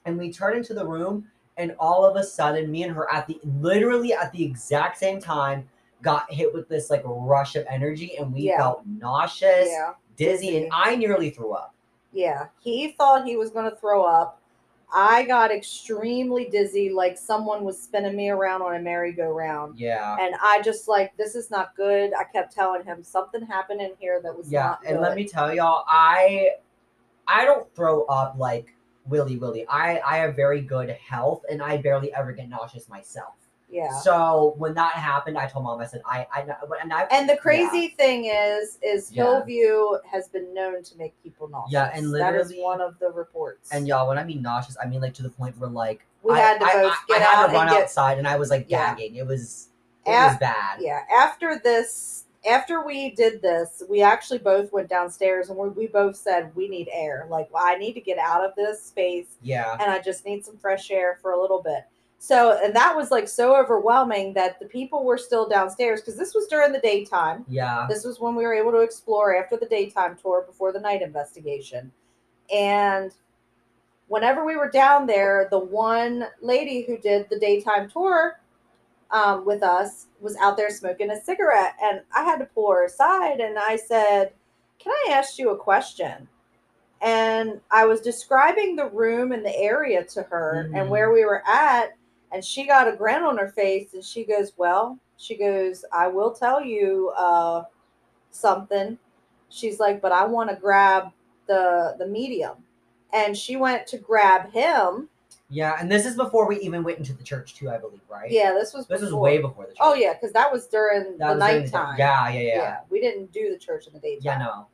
and 0.05 0.19
we 0.19 0.31
turn 0.31 0.55
into 0.57 0.75
the 0.75 0.87
room, 0.87 1.27
and 1.57 1.75
all 1.81 2.05
of 2.05 2.15
a 2.17 2.23
sudden, 2.23 2.71
me 2.71 2.83
and 2.85 2.93
her 2.95 3.13
at 3.13 3.27
the 3.27 3.41
literally 3.43 4.13
at 4.13 4.31
the 4.33 4.45
exact 4.45 4.99
same 4.99 5.19
time 5.19 5.67
got 6.03 6.31
hit 6.31 6.53
with 6.53 6.69
this 6.69 6.91
like 6.91 7.03
rush 7.07 7.57
of 7.57 7.65
energy, 7.71 8.17
and 8.19 8.33
we 8.35 8.43
Yeah. 8.43 8.59
felt 8.59 8.83
nauseous, 8.87 9.67
yeah. 9.71 9.95
dizzy, 10.17 10.47
Dizzy. 10.49 10.57
and 10.65 10.69
I 10.73 10.95
nearly 10.95 11.31
threw 11.31 11.53
up. 11.55 11.75
Yeah, 12.13 12.49
he 12.61 12.93
thought 12.93 13.25
he 13.27 13.37
was 13.39 13.51
going 13.51 13.69
to 13.71 13.77
throw 13.77 14.03
up. 14.05 14.41
I 14.93 15.25
got 15.25 15.51
extremely 15.51 16.47
dizzy, 16.47 16.91
like 16.91 17.19
someone 17.19 17.65
was 17.65 17.81
spinning 17.81 18.17
me 18.17 18.31
around 18.31 18.63
on 18.63 18.77
a 18.77 18.79
merry-go-round. 18.79 19.79
Yeah. 19.79 20.17
And 20.21 20.35
I 20.41 20.63
just 20.63 20.87
like, 20.87 21.17
this 21.17 21.35
is 21.35 21.51
not 21.51 21.75
good. 21.77 22.13
I 22.15 22.25
kept 22.25 22.55
telling 22.55 22.85
him 22.85 23.03
something 23.03 23.45
happened 23.45 23.81
in 23.81 23.93
here 23.99 24.21
that 24.23 24.37
was 24.37 24.51
yeah 24.51 24.63
not 24.63 24.81
and 24.87 24.97
good. 24.97 25.03
let 25.03 25.17
me 25.17 25.27
tell 25.27 25.55
y'all 25.55 25.85
i 25.89 26.49
i 27.27 27.45
don't 27.45 27.73
throw 27.75 28.05
up 28.05 28.35
like 28.39 28.75
willy 29.07 29.37
willy 29.37 29.67
i 29.69 30.01
i 30.01 30.17
have 30.19 30.35
very 30.37 30.61
good 30.61 30.91
health 30.91 31.43
and 31.51 31.63
i 31.63 31.77
barely 31.77 32.13
ever 32.15 32.33
get 32.33 32.49
nauseous 32.49 32.89
myself 32.89 33.35
yeah. 33.69 33.91
so 34.01 34.55
when 34.59 34.75
that 34.75 34.93
happened 34.93 35.37
i 35.37 35.47
told 35.47 35.65
mom 35.65 35.81
i 35.81 35.87
said 35.87 36.01
i 36.07 36.27
i 36.35 36.41
and 36.81 36.93
i 36.93 37.03
And 37.11 37.29
the 37.29 37.37
crazy 37.37 37.89
thing 37.89 38.27
is, 38.27 38.79
is 38.83 39.11
Yeah. 39.13 39.25
Hillview 39.25 39.99
has 40.11 40.29
been 40.29 40.55
known 40.55 40.83
to 40.85 40.97
make 40.99 41.21
people 41.23 41.49
nauseous. 41.49 41.73
Yeah, 41.73 41.91
and 41.93 42.15
that 42.15 42.35
is 42.35 42.49
literally- 42.51 42.63
one 42.63 42.81
of 42.81 42.99
the 42.99 43.11
reports. 43.11 43.71
and 43.73 43.87
y'all 43.89 44.09
when 44.09 44.19
i 44.19 44.25
mean 44.25 44.41
nauseous 44.43 44.77
i 44.83 44.87
mean 44.87 45.01
like 45.01 45.15
to 45.15 45.23
the 45.23 45.31
point 45.31 45.59
where 45.59 45.69
like 45.71 46.07
we 46.23 46.35
I, 46.35 46.39
had 46.39 46.59
to 46.61 46.65
I, 46.67 46.73
both 46.75 46.93
I, 46.93 46.97
get 47.09 47.23
I 47.23 47.25
had 47.25 47.39
out 47.45 47.47
to 47.49 47.53
run 47.53 47.69
and 47.69 47.71
get 47.77 47.83
outside 47.85 48.19
and 48.19 48.27
i 48.29 48.37
was 48.37 48.51
like 48.51 48.67
Yeah. 48.69 48.95
gagging 48.95 49.17
it 49.17 49.27
was 49.27 49.69
it 50.07 50.11
Af- 50.11 50.33
was 50.33 50.39
bad 50.39 50.81
yeah 50.81 51.01
after 51.17 51.61
this 51.63 52.25
after 52.49 52.85
we 52.87 53.11
did 53.11 53.43
this 53.43 53.83
we 53.91 54.03
actually 54.03 54.39
both 54.39 54.73
went 54.73 54.89
downstairs 54.89 55.49
and 55.51 55.59
we, 55.59 55.69
we 55.71 55.87
both 55.89 56.15
said 56.15 56.55
we 56.55 56.69
need 56.69 56.89
air 56.93 57.27
like 57.29 57.49
i 57.57 57.75
need 57.77 57.95
to 57.95 58.01
get 58.01 58.19
out 58.19 58.45
of 58.45 58.55
this 58.55 58.81
space 58.83 59.27
yeah 59.43 59.73
and 59.81 59.91
i 59.91 60.01
just 60.01 60.25
need 60.25 60.45
some 60.45 60.57
fresh 60.57 60.91
air 60.93 61.19
for 61.21 61.33
a 61.33 61.41
little 61.41 61.61
bit 61.61 61.85
so 62.19 62.59
and 62.63 62.75
that 62.75 62.97
was 62.97 63.11
like 63.11 63.29
so 63.29 63.55
overwhelming 63.55 64.33
that 64.35 64.59
the 64.59 64.67
people 64.67 65.05
were 65.05 65.19
still 65.19 65.49
downstairs 65.49 66.01
because 66.01 66.17
this 66.19 66.35
was 66.35 66.47
during 66.47 66.73
the 66.73 66.79
daytime. 66.81 67.45
Yeah. 67.49 67.87
This 67.89 68.05
was 68.05 68.19
when 68.21 68.35
we 68.35 68.45
were 68.45 68.55
able 68.55 68.73
to 68.73 68.81
explore 68.81 69.37
after 69.37 69.57
the 69.57 69.67
daytime 69.67 70.17
tour 70.21 70.43
before 70.47 70.73
the 70.73 70.81
night 70.81 71.03
investigation. 71.03 71.93
And 72.53 73.13
whenever 74.09 74.45
we 74.45 74.57
were 74.57 74.71
down 74.71 75.07
there 75.07 75.49
the 75.51 75.59
one 75.59 76.27
lady 76.41 76.83
who 76.87 76.97
did 76.99 77.29
the 77.29 77.39
daytime 77.39 77.89
tour 77.91 78.41
um, 79.11 79.45
with 79.45 79.63
us 79.63 80.07
was 80.21 80.37
out 80.37 80.57
there 80.57 80.71
smoking 80.71 81.11
a 81.11 81.21
cigarette 81.21 81.75
and 81.83 82.01
i 82.15 82.23
had 82.23 82.39
to 82.39 82.45
pull 82.47 82.71
her 82.71 82.85
aside 82.85 83.41
and 83.41 83.59
i 83.59 83.77
said 83.77 84.33
can 84.79 84.93
i 84.93 85.13
ask 85.13 85.39
you 85.39 85.51
a 85.51 85.57
question? 85.57 86.29
And 87.03 87.61
i 87.71 87.85
was 87.85 88.01
describing 88.01 88.77
the 88.77 88.87
room 88.87 89.33
and 89.33 89.45
the 89.45 89.57
area 89.57 90.05
to 90.05 90.23
her 90.23 90.71
and 90.73 90.87
Mhm. 90.87 90.89
where 90.89 91.13
we 91.13 91.25
were 91.25 91.43
at 91.47 91.95
and 92.33 92.45
she 92.45 92.67
got 92.67 92.89
a 92.89 92.97
grin 92.97 93.23
on 93.23 93.39
her 93.39 93.49
face 93.49 93.95
and 93.95 94.05
she 94.05 94.25
goes 94.25 94.53
well 94.57 94.99
she 95.17 95.37
goes 95.37 95.85
i 95.93 96.07
will 96.09 96.33
tell 96.33 96.63
you 96.63 97.11
uh, 97.17 97.63
something. 98.31 98.99
She's 99.49 99.79
like 99.81 100.03
but 100.03 100.13
i 100.13 100.25
want 100.27 100.51
to 100.51 100.57
grab 100.57 101.13
the 101.47 101.95
the 101.99 102.07
medium. 102.07 102.57
And 103.13 103.37
she 103.37 103.57
went 103.57 103.87
to 103.87 103.99
grab 103.99 104.51
him. 104.53 105.09
Yeah 105.49 105.77
and 105.81 105.91
this 105.91 106.05
is 106.05 106.17
before 106.17 106.47
we 106.49 106.59
even 106.61 106.83
went 106.83 106.99
into 106.99 107.13
the 107.15 107.23
church 107.23 107.55
too 107.55 107.71
i 107.71 107.79
believe 107.79 108.01
right? 108.11 108.31
Yeah 108.31 108.53
this 108.53 108.75
was 108.75 108.87
this 108.89 109.01
was 109.01 109.15
way 109.15 109.39
before 109.39 109.65
the 109.65 109.71
church. 109.71 109.79
Oh 109.81 109.95
yeah 109.95 110.13
because 110.15 110.33
that 110.33 110.53
was 110.53 110.67
during 110.67 111.17
That 111.19 111.29
the 111.29 111.35
was 111.37 111.39
during 111.39 111.65
the 111.65 111.71
nighttime. 111.71 111.95
Yeah 111.99 112.29
yeah 112.31 112.41
yeah. 112.41 112.77
We 112.91 113.01
didn't 113.01 113.33
do 113.33 113.51
the 113.51 113.59
church 113.59 113.87
in 113.87 113.93
the 113.93 114.01
daytime. 114.01 114.23
yeah 114.23 114.39
no. 114.39 114.67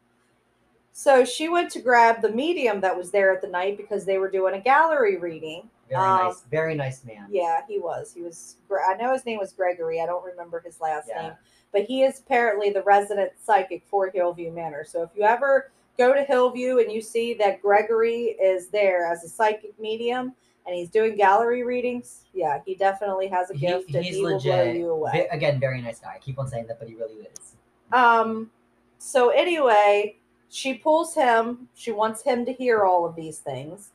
So 0.94 1.24
she 1.24 1.48
went 1.48 1.70
to 1.72 1.80
grab 1.80 2.20
the 2.20 2.30
medium 2.30 2.80
that 2.80 2.96
was 2.96 3.10
there 3.10 3.32
at 3.32 3.40
the 3.40 3.48
night 3.48 3.76
because 3.76 4.04
they 4.04 4.18
were 4.18 4.30
doing 4.30 4.54
a 4.54 4.60
gallery 4.60 5.16
reading 5.18 5.68
very 5.92 6.02
Um, 6.04 6.26
nice 6.26 6.42
very 6.50 6.74
nice 6.74 7.04
man 7.04 7.26
yeah 7.30 7.60
he 7.68 7.78
was 7.78 8.12
he 8.14 8.22
was 8.22 8.56
i 8.88 8.94
know 8.94 9.12
his 9.12 9.24
name 9.26 9.38
was 9.38 9.52
gregory 9.52 10.00
i 10.00 10.06
don't 10.06 10.24
remember 10.24 10.60
his 10.60 10.80
last 10.80 11.08
Yeah. 11.08 11.22
name 11.22 11.32
but 11.72 11.82
he 11.82 12.02
is 12.02 12.20
apparently 12.20 12.70
the 12.70 12.82
resident 12.82 13.32
psychic 13.42 13.84
for 13.86 14.10
hillview 14.10 14.50
manor 14.50 14.84
so 14.84 15.02
if 15.02 15.10
you 15.16 15.22
ever 15.22 15.70
go 15.98 16.12
to 16.14 16.22
hillview 16.24 16.78
and 16.78 16.90
you 16.90 17.00
see 17.02 17.34
that 17.34 17.60
gregory 17.62 18.36
is 18.40 18.68
there 18.68 19.06
as 19.10 19.24
a 19.24 19.28
psychic 19.28 19.78
medium 19.78 20.32
and 20.66 20.74
he's 20.76 20.88
doing 20.90 21.16
gallery 21.16 21.62
readings 21.62 22.24
yeah 22.32 22.60
he 22.64 22.74
definitely 22.74 23.28
has 23.28 23.50
a 23.50 23.54
He- 23.54 23.66
gift 23.66 23.94
and 23.94 24.04
he's 24.04 24.16
he 24.16 24.22
will 24.22 24.40
blow 24.40 24.56
legit. 24.56 24.76
you 24.76 24.90
away 24.90 25.28
again, 25.30 25.60
very 25.60 25.82
nice 25.82 25.98
guy. 26.00 26.14
I 26.14 26.18
keep 26.18 26.38
on 26.38 26.48
saying 26.48 26.66
that, 26.68 26.78
but 26.78 26.88
he 26.88 26.94
really 26.94 27.26
is. 27.36 27.56
Um, 27.92 28.50
so 28.98 29.30
anyway, 29.30 30.16
she 30.48 30.74
pulls 30.74 31.14
him. 31.14 31.68
She 31.74 31.90
wants 31.92 32.22
him 32.22 32.44
to 32.46 32.52
hear 32.52 32.84
all 32.84 33.04
of 33.04 33.16
these 33.16 33.38
things. 33.38 33.90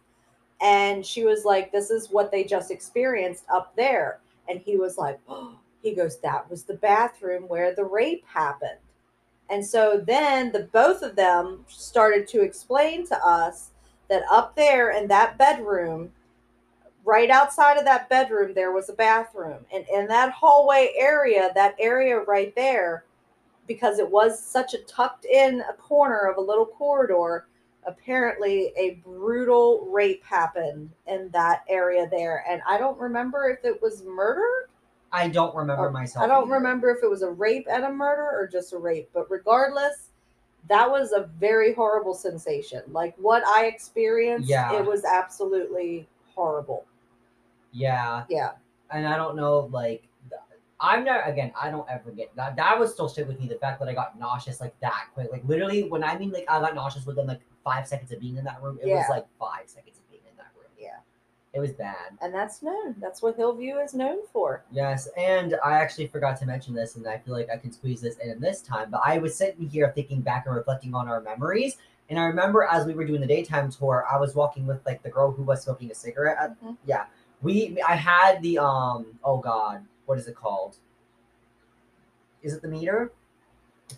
And 0.62 1.06
she 1.06 1.24
was 1.24 1.46
like, 1.46 1.72
This 1.72 1.90
is 1.90 2.10
what 2.10 2.32
they 2.32 2.44
just 2.44 2.72
experienced 2.72 3.46
up 3.50 3.76
there. 3.76 4.20
And 4.50 4.60
he 4.60 4.78
was 4.78 4.98
like, 4.98 5.20
oh, 5.28 5.56
he 5.82 5.94
goes, 5.94 6.20
That 6.20 6.50
was 6.50 6.64
the 6.64 6.76
bathroom 6.76 7.44
where 7.44 7.74
the 7.76 7.86
rape 7.86 8.26
happened. 8.28 8.80
And 9.50 9.66
so 9.66 10.04
then 10.06 10.52
the 10.52 10.68
both 10.74 11.02
of 11.02 11.16
them 11.16 11.66
started 11.68 12.28
to 12.30 12.42
explain 12.42 13.08
to 13.08 13.26
us 13.26 13.72
that 14.10 14.24
up 14.30 14.56
there 14.56 14.92
in 14.92 15.08
that 15.08 15.38
bedroom, 15.38 16.12
right 17.06 17.30
outside 17.30 17.78
of 17.78 17.86
that 17.86 18.10
bedroom, 18.10 18.54
there 18.54 18.72
was 18.72 18.90
a 18.90 18.94
bathroom. 18.94 19.66
And 19.74 19.86
in 19.94 20.08
that 20.08 20.32
hallway 20.32 20.94
area, 20.98 21.52
that 21.56 21.76
area 21.80 22.20
right 22.20 22.54
there, 22.56 23.06
because 23.68 24.00
it 24.00 24.10
was 24.10 24.42
such 24.42 24.74
a 24.74 24.80
tucked 24.80 25.26
in 25.26 25.62
a 25.70 25.74
corner 25.74 26.28
of 26.30 26.38
a 26.38 26.42
little 26.42 26.66
corridor, 26.66 27.48
apparently 27.88 28.74
a 28.78 29.02
brutal 29.06 29.88
rape 29.90 30.24
happened 30.24 30.92
in 31.08 31.30
that 31.32 31.64
area 31.70 32.08
there. 32.12 32.46
And 32.50 32.62
I 32.68 32.78
don't 32.78 33.00
remember 33.00 33.50
if 33.50 33.66
it 33.66 33.82
was 33.82 34.04
murder. 34.04 34.70
I 35.12 35.30
don't 35.30 35.56
remember 35.56 35.88
oh, 35.88 35.92
myself. 35.92 36.24
I 36.24 36.28
don't 36.28 36.44
either. 36.44 36.54
remember 36.54 36.92
if 36.92 37.02
it 37.02 37.10
was 37.10 37.22
a 37.22 37.32
rape 37.32 37.66
and 37.72 37.86
a 37.86 37.92
murder 37.92 38.24
or 38.24 38.48
just 38.52 38.74
a 38.74 38.78
rape. 38.78 39.10
But 39.14 39.32
regardless, 39.32 40.10
that 40.68 40.90
was 40.90 41.14
a 41.14 41.30
very 41.40 41.74
horrible 41.74 42.14
sensation. 42.14 42.82
Like 42.90 43.16
what 43.18 43.44
I 43.48 43.66
experienced, 43.68 44.50
Yeah. 44.50 44.74
it 44.78 44.86
was 44.86 45.06
absolutely 45.06 46.08
horrible. 46.36 46.86
Yeah, 47.72 48.26
Yeah. 48.30 48.52
and 48.92 49.08
I 49.08 49.16
don't 49.16 49.36
know, 49.36 49.70
like, 49.72 50.08
I'm 50.80 51.04
not 51.04 51.28
again. 51.28 51.52
I 51.60 51.72
don't 51.72 51.90
ever 51.90 52.12
get 52.12 52.36
that. 52.36 52.56
That 52.56 52.78
was 52.78 52.94
still 52.94 53.10
shit 53.10 53.28
with 53.28 53.40
me. 53.40 53.48
The 53.48 53.56
fact 53.56 53.80
that 53.80 53.90
I 53.90 53.94
got 53.94 54.20
nauseous 54.20 54.62
like 54.62 54.80
that 54.82 55.08
quick, 55.14 55.32
like 55.32 55.44
literally, 55.46 55.90
when 55.90 56.04
I 56.04 56.18
mean 56.18 56.32
like 56.32 56.46
I 56.48 56.60
got 56.60 56.76
nauseous 56.76 57.06
within 57.06 57.26
like 57.26 57.42
five 57.68 57.88
seconds 57.88 58.12
of 58.14 58.20
being 58.20 58.38
in 58.38 58.46
that 58.46 58.62
room, 58.64 58.80
it 58.82 58.88
was 58.88 59.06
like 59.10 59.26
five 59.40 59.68
seconds 59.68 59.98
of 59.98 60.10
being 60.10 60.22
in 60.30 60.38
that 60.38 60.52
room. 60.56 60.72
Yeah. 60.80 61.00
it 61.54 61.60
was 61.60 61.72
bad. 61.74 62.18
And 62.22 62.34
that's 62.34 62.62
known. 62.62 62.96
That's 63.00 63.22
what 63.22 63.36
Hillview 63.36 63.78
is 63.80 63.94
known 63.94 64.20
for. 64.32 64.64
Yes, 64.72 65.08
and 65.18 65.56
I 65.66 65.74
actually 65.74 66.08
forgot 66.08 66.38
to 66.40 66.46
mention 66.46 66.74
this, 66.76 66.96
and 66.96 67.08
I 67.08 67.18
feel 67.18 67.34
like 67.34 67.50
I 67.52 67.58
can 67.58 67.72
squeeze 67.72 68.00
this 68.02 68.18
in 68.18 68.40
this 68.40 68.62
time. 68.62 68.92
But 68.92 69.02
I 69.04 69.18
was 69.18 69.36
sitting 69.36 69.68
here 69.68 69.92
thinking 69.96 70.22
back 70.22 70.46
and 70.46 70.56
reflecting 70.56 70.94
on 70.94 71.08
our 71.08 71.20
memories, 71.22 71.78
and 72.10 72.20
I 72.20 72.24
remember 72.26 72.64
as 72.64 72.86
we 72.86 72.94
were 72.94 73.06
doing 73.06 73.22
the 73.22 73.28
daytime 73.28 73.70
tour, 73.72 74.06
I 74.10 74.18
was 74.18 74.36
walking 74.36 74.66
with 74.68 74.86
like 74.86 75.02
the 75.04 75.10
girl 75.10 75.32
who 75.32 75.44
was 75.44 75.64
smoking 75.64 75.90
a 75.92 75.96
cigarette. 75.96 76.38
At, 76.40 76.62
Mhm. 76.64 76.78
yeah, 76.86 77.06
we 77.42 77.82
I 77.88 77.96
had 77.96 78.42
the 78.44 78.60
um 78.60 79.18
oh 79.24 79.38
god, 79.38 79.84
what 80.06 80.18
is 80.20 80.28
it 80.28 80.36
called? 80.36 80.78
Is 82.44 82.54
it 82.54 82.62
the 82.62 82.68
meter? 82.68 83.12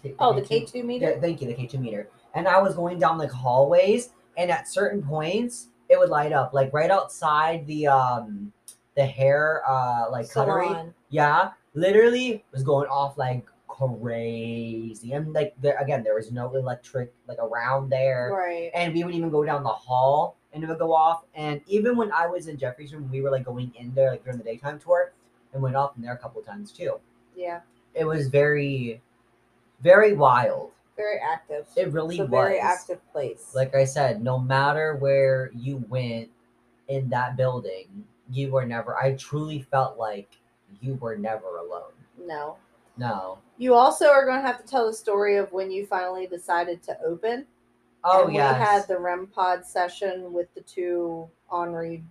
The- 0.04 0.16
Oh, 0.20 0.34
the 0.34 0.42
K2 0.42 0.72
K2 0.72 0.86
meter? 0.86 1.10
Yeah, 1.12 1.20
thank 1.20 1.42
you, 1.42 1.48
the 1.48 1.54
K 1.56 1.68
two 1.68 1.80
meter. 1.80 2.08
And 2.34 2.48
I 2.48 2.62
was 2.62 2.76
going 2.76 3.00
down 3.00 3.18
like 3.18 3.32
hallways, 3.32 4.10
and 4.38 4.52
at 4.52 4.68
certain 4.68 5.02
points, 5.02 5.70
it 5.90 5.98
would 5.98 6.10
light 6.10 6.32
up, 6.34 6.54
like 6.54 6.72
right 6.74 6.92
outside 6.92 7.66
the 7.68 7.88
um 7.88 8.52
the 8.96 9.06
hair 9.06 9.62
uh 9.68 10.10
like 10.12 10.30
cutlery. 10.32 10.68
Salon. 10.68 10.94
Yeah, 11.10 11.52
literally 11.74 12.44
was 12.52 12.64
going 12.64 12.88
off 12.88 13.18
like 13.18 13.46
crazy, 13.68 15.14
and 15.14 15.34
like 15.34 15.54
there 15.62 15.78
again, 15.80 16.04
there 16.04 16.16
was 16.16 16.32
no 16.32 16.54
electric 16.56 17.14
like 17.28 17.40
around 17.40 17.90
there, 17.90 18.32
Right. 18.34 18.72
and 18.74 18.94
we 18.94 19.04
would 19.04 19.16
even 19.16 19.30
go 19.30 19.44
down 19.44 19.64
the 19.64 19.70
hall 19.70 20.36
and 20.54 20.64
it 20.64 20.68
would 20.68 20.80
go 20.80 20.94
off. 20.94 21.24
And 21.36 21.62
even 21.68 21.96
when 21.96 22.12
I 22.12 22.26
was 22.28 22.48
in 22.48 22.58
Jeffrey's 22.58 22.94
room, 22.94 23.10
we 23.12 23.22
were 23.22 23.30
like 23.32 23.46
going 23.46 23.72
in 23.76 23.94
there 23.94 24.12
like 24.12 24.24
during 24.24 24.38
the 24.38 24.44
daytime 24.44 24.80
tour, 24.80 25.14
and 25.54 25.62
went 25.62 25.76
off 25.76 25.96
in 25.96 26.02
there 26.04 26.14
a 26.14 26.18
couple 26.18 26.42
times 26.42 26.72
too. 26.72 27.00
Yeah. 27.36 27.62
It 27.96 28.06
was 28.06 28.28
very, 28.28 29.02
very 29.82 30.14
wild. 30.14 30.72
Very 31.00 31.18
active. 31.20 31.66
It 31.78 31.94
really 31.94 32.16
it's 32.16 32.28
a 32.28 32.32
was. 32.32 32.32
very 32.32 32.60
active 32.60 33.00
place. 33.14 33.54
Like 33.56 33.74
I 33.74 33.86
said, 33.86 34.22
no 34.22 34.38
matter 34.38 34.98
where 34.98 35.50
you 35.56 35.78
went 35.88 36.30
in 36.90 37.08
that 37.08 37.38
building, 37.38 38.04
you 38.30 38.52
were 38.52 38.66
never. 38.66 38.98
I 38.98 39.14
truly 39.14 39.62
felt 39.62 39.98
like 39.98 40.28
you 40.82 40.96
were 40.96 41.16
never 41.16 41.58
alone. 41.58 41.94
no. 42.20 42.58
No. 42.98 43.38
You 43.58 43.76
also 43.76 44.10
are 44.10 44.26
going 44.26 44.42
to 44.42 44.46
have 44.46 44.62
to 44.62 44.68
tell 44.68 44.86
the 44.88 44.94
story 44.94 45.38
of 45.38 45.50
when 45.54 45.72
you 45.72 45.86
finally 45.86 46.28
decided 46.28 46.84
to 46.84 46.98
open. 47.02 47.46
Oh 48.04 48.26
and 48.26 48.34
yes. 48.34 48.60
We 48.60 48.66
had 48.66 48.88
the 48.90 49.00
REM 49.00 49.28
pod 49.28 49.66
session 49.66 50.34
with 50.34 50.54
the 50.54 50.60
two 50.60 51.30
Henri 51.50 52.04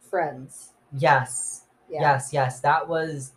friends. 0.00 0.72
yes. 0.98 1.66
Yeah. 1.88 2.00
Yes. 2.00 2.30
Yes. 2.32 2.58
That 2.58 2.88
was 2.88 3.34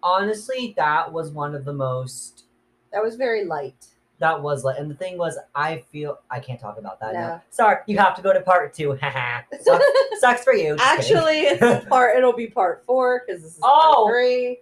honestly 0.00 0.74
that 0.76 1.12
was 1.12 1.32
one 1.32 1.56
of 1.56 1.64
the 1.64 1.72
most. 1.72 2.44
That 2.92 3.02
was 3.02 3.16
very 3.16 3.44
light. 3.44 3.88
That 4.20 4.42
was 4.42 4.64
like, 4.64 4.78
and 4.78 4.90
the 4.90 4.94
thing 4.94 5.16
was, 5.16 5.38
I 5.54 5.84
feel 5.92 6.18
I 6.30 6.40
can't 6.40 6.60
talk 6.60 6.76
about 6.78 6.98
that 7.00 7.14
now. 7.14 7.42
Sorry, 7.50 7.76
you 7.86 7.98
have 7.98 8.16
to 8.16 8.22
go 8.22 8.32
to 8.32 8.40
part 8.40 8.74
two. 8.74 8.96
Haha. 8.96 9.42
Sucks, 9.62 9.84
sucks 10.20 10.44
for 10.44 10.52
you. 10.54 10.76
Just 10.76 11.06
kidding. 11.06 11.16
Actually, 11.16 11.38
it's 11.42 11.62
a 11.62 11.86
part. 11.88 12.16
It'll 12.16 12.32
be 12.32 12.48
part 12.48 12.84
four 12.84 13.22
because 13.26 13.42
this 13.42 13.52
is 13.52 13.60
Oh. 13.62 14.04
part 14.06 14.12
three. 14.12 14.58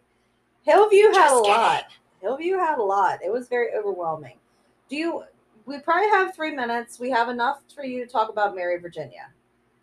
Hillview 0.62 1.12
had 1.12 1.26
a 1.32 1.40
kidding. 1.40 1.50
lot. 1.52 1.84
Hillview 2.20 2.58
had 2.58 2.78
a 2.78 2.82
lot. 2.82 3.20
It 3.24 3.32
was 3.32 3.48
very 3.48 3.68
overwhelming. 3.74 4.36
Do 4.88 4.96
you? 4.96 5.22
We 5.64 5.78
probably 5.80 6.08
have 6.10 6.34
three 6.34 6.54
minutes. 6.54 7.00
We 7.00 7.10
have 7.10 7.28
enough 7.28 7.60
for 7.74 7.84
you 7.84 8.04
to 8.04 8.10
talk 8.10 8.28
about 8.28 8.54
Mary 8.54 8.78
Virginia 8.78 9.28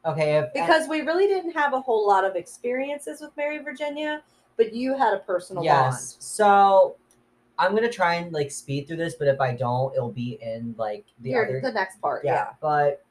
okay. 0.06 0.38
If, 0.38 0.54
because 0.54 0.88
we 0.88 1.02
really 1.02 1.28
didn't 1.28 1.52
have 1.52 1.74
a 1.74 1.80
whole 1.82 2.08
lot 2.08 2.26
of 2.26 2.36
experiences 2.36 3.22
with 3.22 3.32
Mary 3.38 3.60
Virginia, 3.60 4.22
but 4.58 4.74
you 4.74 4.98
had 4.98 5.14
a 5.14 5.20
personal 5.20 5.64
Yes. 5.64 6.16
So 6.20 6.96
I'm 7.60 7.76
gonna 7.76 7.92
try 7.92 8.16
and 8.16 8.32
like 8.34 8.52
speed 8.52 8.88
through 8.88 8.98
this, 8.98 9.16
but 9.16 9.28
if 9.28 9.40
I 9.40 9.54
don't, 9.56 9.94
it'll 9.96 10.12
be 10.12 10.40
in 10.42 10.74
like 10.78 11.06
the 11.22 11.30
Here, 11.30 11.44
other. 11.46 11.62
the 11.62 11.72
next 11.72 12.02
part. 12.02 12.24
yeah. 12.26 12.34
Yeah. 12.34 12.48
But 12.62 13.06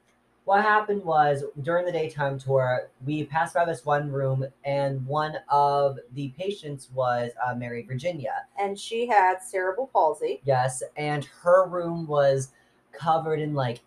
what 0.45 0.61
happened 0.61 1.05
was 1.05 1.45
during 1.61 1.85
the 1.85 1.91
daytime 1.93 2.37
tour, 2.37 2.89
we 3.05 3.23
passed 3.23 3.53
by 3.53 3.63
this 3.63 3.85
one 3.85 4.11
room, 4.11 4.45
and 4.65 5.05
one 5.07 5.37
of 5.49 5.97
the 6.15 6.33
patients 6.37 6.89
was 6.93 7.31
uh, 7.45 7.55
Mary 7.55 7.83
Virginia. 7.83 8.33
And 8.59 8.77
she 8.77 9.07
had 9.07 9.41
cerebral 9.41 9.87
palsy. 9.93 10.41
Yes, 10.43 10.83
and 10.97 11.23
her 11.43 11.65
room 11.65 12.05
was 12.07 12.49
covered 12.91 13.39
in 13.39 13.53
like 13.53 13.79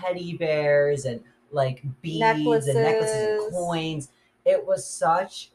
teddy 0.00 0.36
bears 0.36 1.04
and 1.04 1.22
like 1.52 1.84
beads 2.02 2.20
and 2.20 2.34
necklaces 2.34 2.74
Necklaces. 2.74 3.44
and 3.44 3.52
coins. 3.54 4.08
It 4.44 4.66
was 4.66 4.84
such 4.84 5.51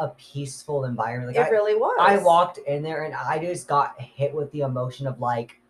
a 0.00 0.08
peaceful 0.18 0.86
environment. 0.86 1.36
Like 1.36 1.46
it 1.46 1.48
I, 1.48 1.50
really 1.50 1.74
was. 1.74 1.96
I 2.00 2.16
walked 2.16 2.58
in 2.58 2.82
there 2.82 3.04
and 3.04 3.14
I 3.14 3.38
just 3.38 3.68
got 3.68 4.00
hit 4.00 4.34
with 4.34 4.50
the 4.50 4.62
emotion 4.62 5.06
of 5.06 5.20
like 5.20 5.60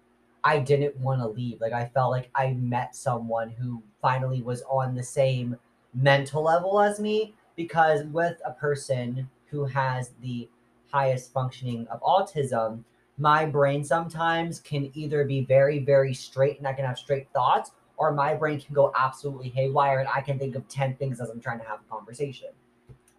I 0.45 0.61
didn't 0.61 0.97
want 0.99 1.21
to 1.21 1.27
leave. 1.27 1.61
Like 1.61 1.73
I 1.73 1.87
felt 1.87 2.13
like 2.13 2.31
I 2.35 2.53
met 2.53 2.95
someone 2.95 3.51
who 3.51 3.83
finally 4.01 4.41
was 4.41 4.63
on 4.71 4.95
the 4.95 5.03
same 5.03 5.57
mental 5.93 6.45
level 6.45 6.81
as 6.81 7.01
me 7.01 7.35
because 7.57 8.05
with 8.07 8.41
a 8.47 8.53
person 8.53 9.29
who 9.47 9.65
has 9.65 10.13
the 10.23 10.49
highest 10.93 11.33
functioning 11.33 11.87
of 11.89 12.01
autism, 12.03 12.85
my 13.19 13.45
brain 13.45 13.85
sometimes 13.85 14.61
can 14.61 14.91
either 14.95 15.25
be 15.25 15.45
very 15.45 15.81
very 15.81 16.15
straight 16.15 16.59
and 16.59 16.69
I 16.69 16.73
can 16.73 16.85
have 16.85 16.99
straight 16.99 17.29
thoughts 17.35 17.73
or 17.97 18.13
my 18.13 18.33
brain 18.33 18.61
can 18.61 18.75
go 18.75 18.93
absolutely 18.97 19.51
haywire 19.51 19.99
and 19.99 20.09
I 20.09 20.21
can 20.21 20.39
think 20.39 20.55
of 20.55 20.67
10 20.69 20.97
things 20.97 21.21
as 21.21 21.29
I'm 21.29 21.41
trying 21.41 21.59
to 21.59 21.67
have 21.67 21.81
a 21.81 21.93
conversation. 21.93 22.49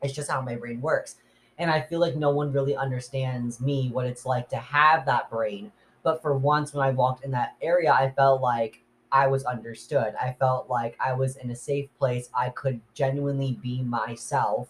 It's 0.01 0.13
just 0.13 0.29
how 0.29 0.41
my 0.41 0.55
brain 0.55 0.81
works. 0.81 1.15
And 1.57 1.69
I 1.69 1.81
feel 1.81 1.99
like 1.99 2.15
no 2.15 2.31
one 2.31 2.51
really 2.51 2.75
understands 2.75 3.59
me, 3.59 3.89
what 3.91 4.05
it's 4.05 4.25
like 4.25 4.49
to 4.49 4.57
have 4.57 5.05
that 5.05 5.29
brain. 5.29 5.71
But 6.03 6.21
for 6.21 6.35
once, 6.37 6.73
when 6.73 6.85
I 6.85 6.91
walked 6.91 7.23
in 7.23 7.31
that 7.31 7.55
area, 7.61 7.91
I 7.91 8.11
felt 8.11 8.41
like 8.41 8.81
I 9.11 9.27
was 9.27 9.43
understood. 9.43 10.15
I 10.19 10.35
felt 10.39 10.69
like 10.69 10.97
I 10.99 11.13
was 11.13 11.35
in 11.35 11.51
a 11.51 11.55
safe 11.55 11.89
place. 11.99 12.29
I 12.33 12.49
could 12.49 12.81
genuinely 12.93 13.59
be 13.61 13.83
myself. 13.83 14.69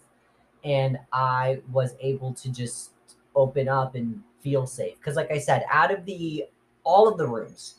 And 0.64 1.00
I 1.14 1.62
was 1.72 1.96
able 2.02 2.34
to 2.34 2.52
just 2.52 2.92
open 3.36 3.70
up 3.70 3.96
and 3.96 4.22
feel 4.42 4.68
safe. 4.68 4.98
Because, 4.98 5.16
like 5.16 5.32
I 5.32 5.38
said, 5.38 5.64
out 5.70 5.92
of 5.92 6.06
the 6.06 6.46
all 6.84 7.08
of 7.08 7.18
the 7.18 7.28
rooms 7.28 7.76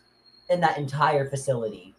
in 0.49 0.61
that 0.61 0.79
entire 0.79 1.29
facility, 1.29 1.95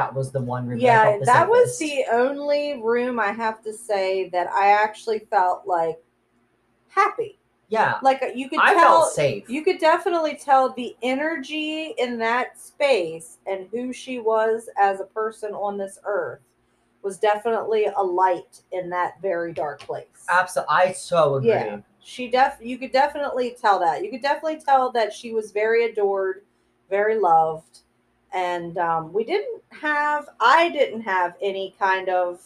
that 0.00 0.14
was 0.14 0.32
the 0.32 0.40
one 0.40 0.66
room. 0.66 0.78
Yeah, 0.78 1.18
that 1.24 1.48
was 1.48 1.78
the 1.78 2.04
only 2.12 2.80
room 2.82 3.18
I 3.18 3.32
have 3.32 3.62
to 3.64 3.72
say 3.72 4.28
that 4.30 4.48
I 4.48 4.68
actually 4.68 5.20
felt 5.30 5.66
like 5.66 5.98
happy. 6.88 7.38
yeah. 7.68 7.98
Like 8.02 8.22
uh, 8.22 8.26
you 8.34 8.48
could 8.48 8.60
I 8.60 8.74
tell 8.74 9.02
felt 9.02 9.12
safe. 9.12 9.48
you 9.48 9.62
could 9.62 9.78
definitely 9.78 10.36
tell 10.36 10.72
the 10.72 10.96
energy 11.02 11.94
in 11.98 12.18
that 12.18 12.58
space 12.58 13.38
and 13.46 13.68
who 13.70 13.92
she 13.92 14.18
was 14.18 14.68
as 14.78 15.00
a 15.00 15.04
person 15.04 15.52
on 15.52 15.76
this 15.76 15.98
earth 16.04 16.40
was 17.02 17.18
definitely 17.18 17.86
a 17.96 18.02
light 18.02 18.62
in 18.72 18.90
that 18.90 19.20
very 19.22 19.52
dark 19.52 19.80
place. 19.80 20.26
Absolutely, 20.28 20.74
I 20.74 20.92
so 20.92 21.36
agree. 21.36 21.50
Yeah. 21.50 21.78
She 22.00 22.28
def 22.28 22.58
you 22.60 22.78
could 22.78 22.92
definitely 22.92 23.56
tell 23.60 23.78
that. 23.80 24.04
You 24.04 24.10
could 24.10 24.22
definitely 24.22 24.60
tell 24.60 24.90
that 24.92 25.12
she 25.12 25.32
was 25.32 25.52
very 25.52 25.84
adored, 25.84 26.44
very 26.88 27.18
loved. 27.18 27.80
And 28.36 28.76
um, 28.76 29.14
we 29.14 29.24
didn't 29.24 29.62
have 29.70 30.28
I 30.38 30.68
didn't 30.68 31.00
have 31.00 31.36
any 31.40 31.74
kind 31.78 32.10
of 32.10 32.42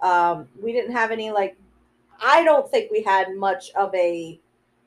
um, 0.00 0.46
we 0.62 0.72
didn't 0.72 0.92
have 0.92 1.10
any 1.10 1.32
like 1.32 1.56
I 2.22 2.44
don't 2.44 2.70
think 2.70 2.92
we 2.92 3.02
had 3.02 3.34
much 3.34 3.70
of 3.72 3.92
a 3.96 4.38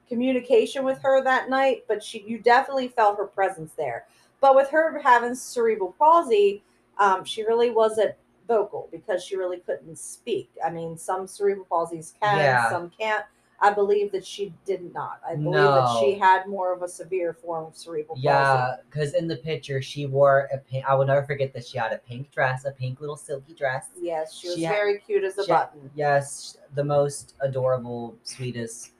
communication 0.08 0.86
with 0.86 1.02
her 1.02 1.22
that 1.24 1.50
night, 1.50 1.84
but 1.89 2.02
she 2.02 2.24
you 2.26 2.38
definitely 2.39 2.88
felt 2.88 3.17
her 3.17 3.28
presence 3.28 3.74
there. 3.78 4.06
But 4.39 4.56
with 4.56 4.70
her 4.70 5.00
having 5.00 5.36
cerebral 5.36 5.96
palsy, 6.00 6.63
um, 6.98 7.26
she 7.26 7.44
really 7.44 7.70
wasn't 7.70 8.15
vocal 8.48 8.88
because 8.89 9.24
she 9.24 9.36
really 9.36 9.60
couldn't 9.60 9.98
speak. 9.98 10.50
I 10.65 10.70
mean, 10.70 10.98
some 10.98 11.28
cerebral 11.28 11.67
palsies 11.70 12.13
can, 12.22 12.38
Yeah. 12.38 12.70
some 12.70 12.89
can't. 12.98 13.26
I 13.63 13.71
believe 13.71 14.12
that 14.12 14.26
she 14.26 14.54
did 14.65 14.91
not. 14.93 15.21
I 15.26 15.36
believe 15.36 15.52
No. 15.52 15.76
that 15.76 16.00
she 16.00 16.17
had 16.17 16.47
more 16.47 16.74
of 16.74 16.82
a 16.82 16.88
severe 16.88 17.34
form 17.34 17.65
of 17.67 17.76
cerebral 17.78 18.15
palsy. 18.15 18.26
Yeah, 18.26 18.78
because 18.89 19.13
in 19.13 19.28
the 19.28 19.36
picture 19.38 19.82
she 19.82 20.08
wore 20.08 20.50
a 20.52 20.58
pink. 20.58 20.84
I 20.88 20.95
will 20.95 21.06
never 21.06 21.24
forget 21.24 21.54
that 21.54 21.65
she 21.65 21.78
had 21.78 21.93
a 21.93 22.00
pink 22.00 22.32
dress, 22.32 22.65
a 22.65 22.71
pink 22.71 23.00
little 23.00 23.15
silky 23.15 23.54
dress. 23.54 23.88
Yes, 24.02 24.34
she 24.34 24.47
was 24.47 24.58
She 24.58 24.63
had- 24.63 24.74
very 24.74 24.97
cute 25.00 25.24
as 25.24 25.38
a 25.38 25.45
she 25.45 25.52
had- 25.52 25.58
button. 25.74 25.91
Yes, 25.93 26.58
the 26.74 26.84
most 26.84 27.36
adorable, 27.41 28.15
sweetest. 28.24 28.93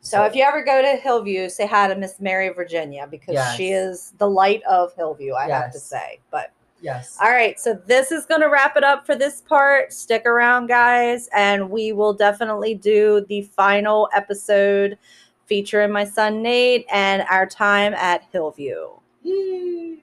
So 0.00 0.22
if 0.24 0.36
you 0.36 0.44
ever 0.44 0.62
go 0.62 0.82
to 0.82 0.88
Hillview, 0.96 1.48
say 1.48 1.66
hi 1.66 1.88
to 1.88 1.96
Miss 1.96 2.20
Mary 2.20 2.50
Virginia 2.50 3.08
because 3.10 3.54
she 3.56 3.72
is 3.72 4.12
the 4.18 4.28
light 4.28 4.62
of 4.64 4.94
Hillview, 4.94 5.34
I 5.34 5.48
have 5.48 5.72
to 5.72 5.80
say. 5.80 6.20
But 6.30 6.52
yes, 6.80 7.16
all 7.20 7.30
right, 7.30 7.58
so 7.58 7.74
this 7.86 8.12
is 8.12 8.26
going 8.26 8.40
to 8.40 8.48
wrap 8.48 8.76
it 8.76 8.84
up 8.84 9.06
for 9.06 9.14
this 9.16 9.40
part. 9.40 9.92
Stick 9.92 10.26
around, 10.26 10.66
guys, 10.66 11.28
and 11.34 11.70
we 11.70 11.92
will 11.92 12.12
definitely 12.12 12.74
do 12.74 13.24
the 13.28 13.42
final 13.42 14.08
episode 14.14 14.98
featuring 15.46 15.90
my 15.90 16.04
son 16.04 16.42
Nate 16.42 16.86
and 16.92 17.22
our 17.30 17.46
time 17.46 17.94
at 17.94 18.24
Hillview. 18.32 18.88
Yay. 19.22 20.02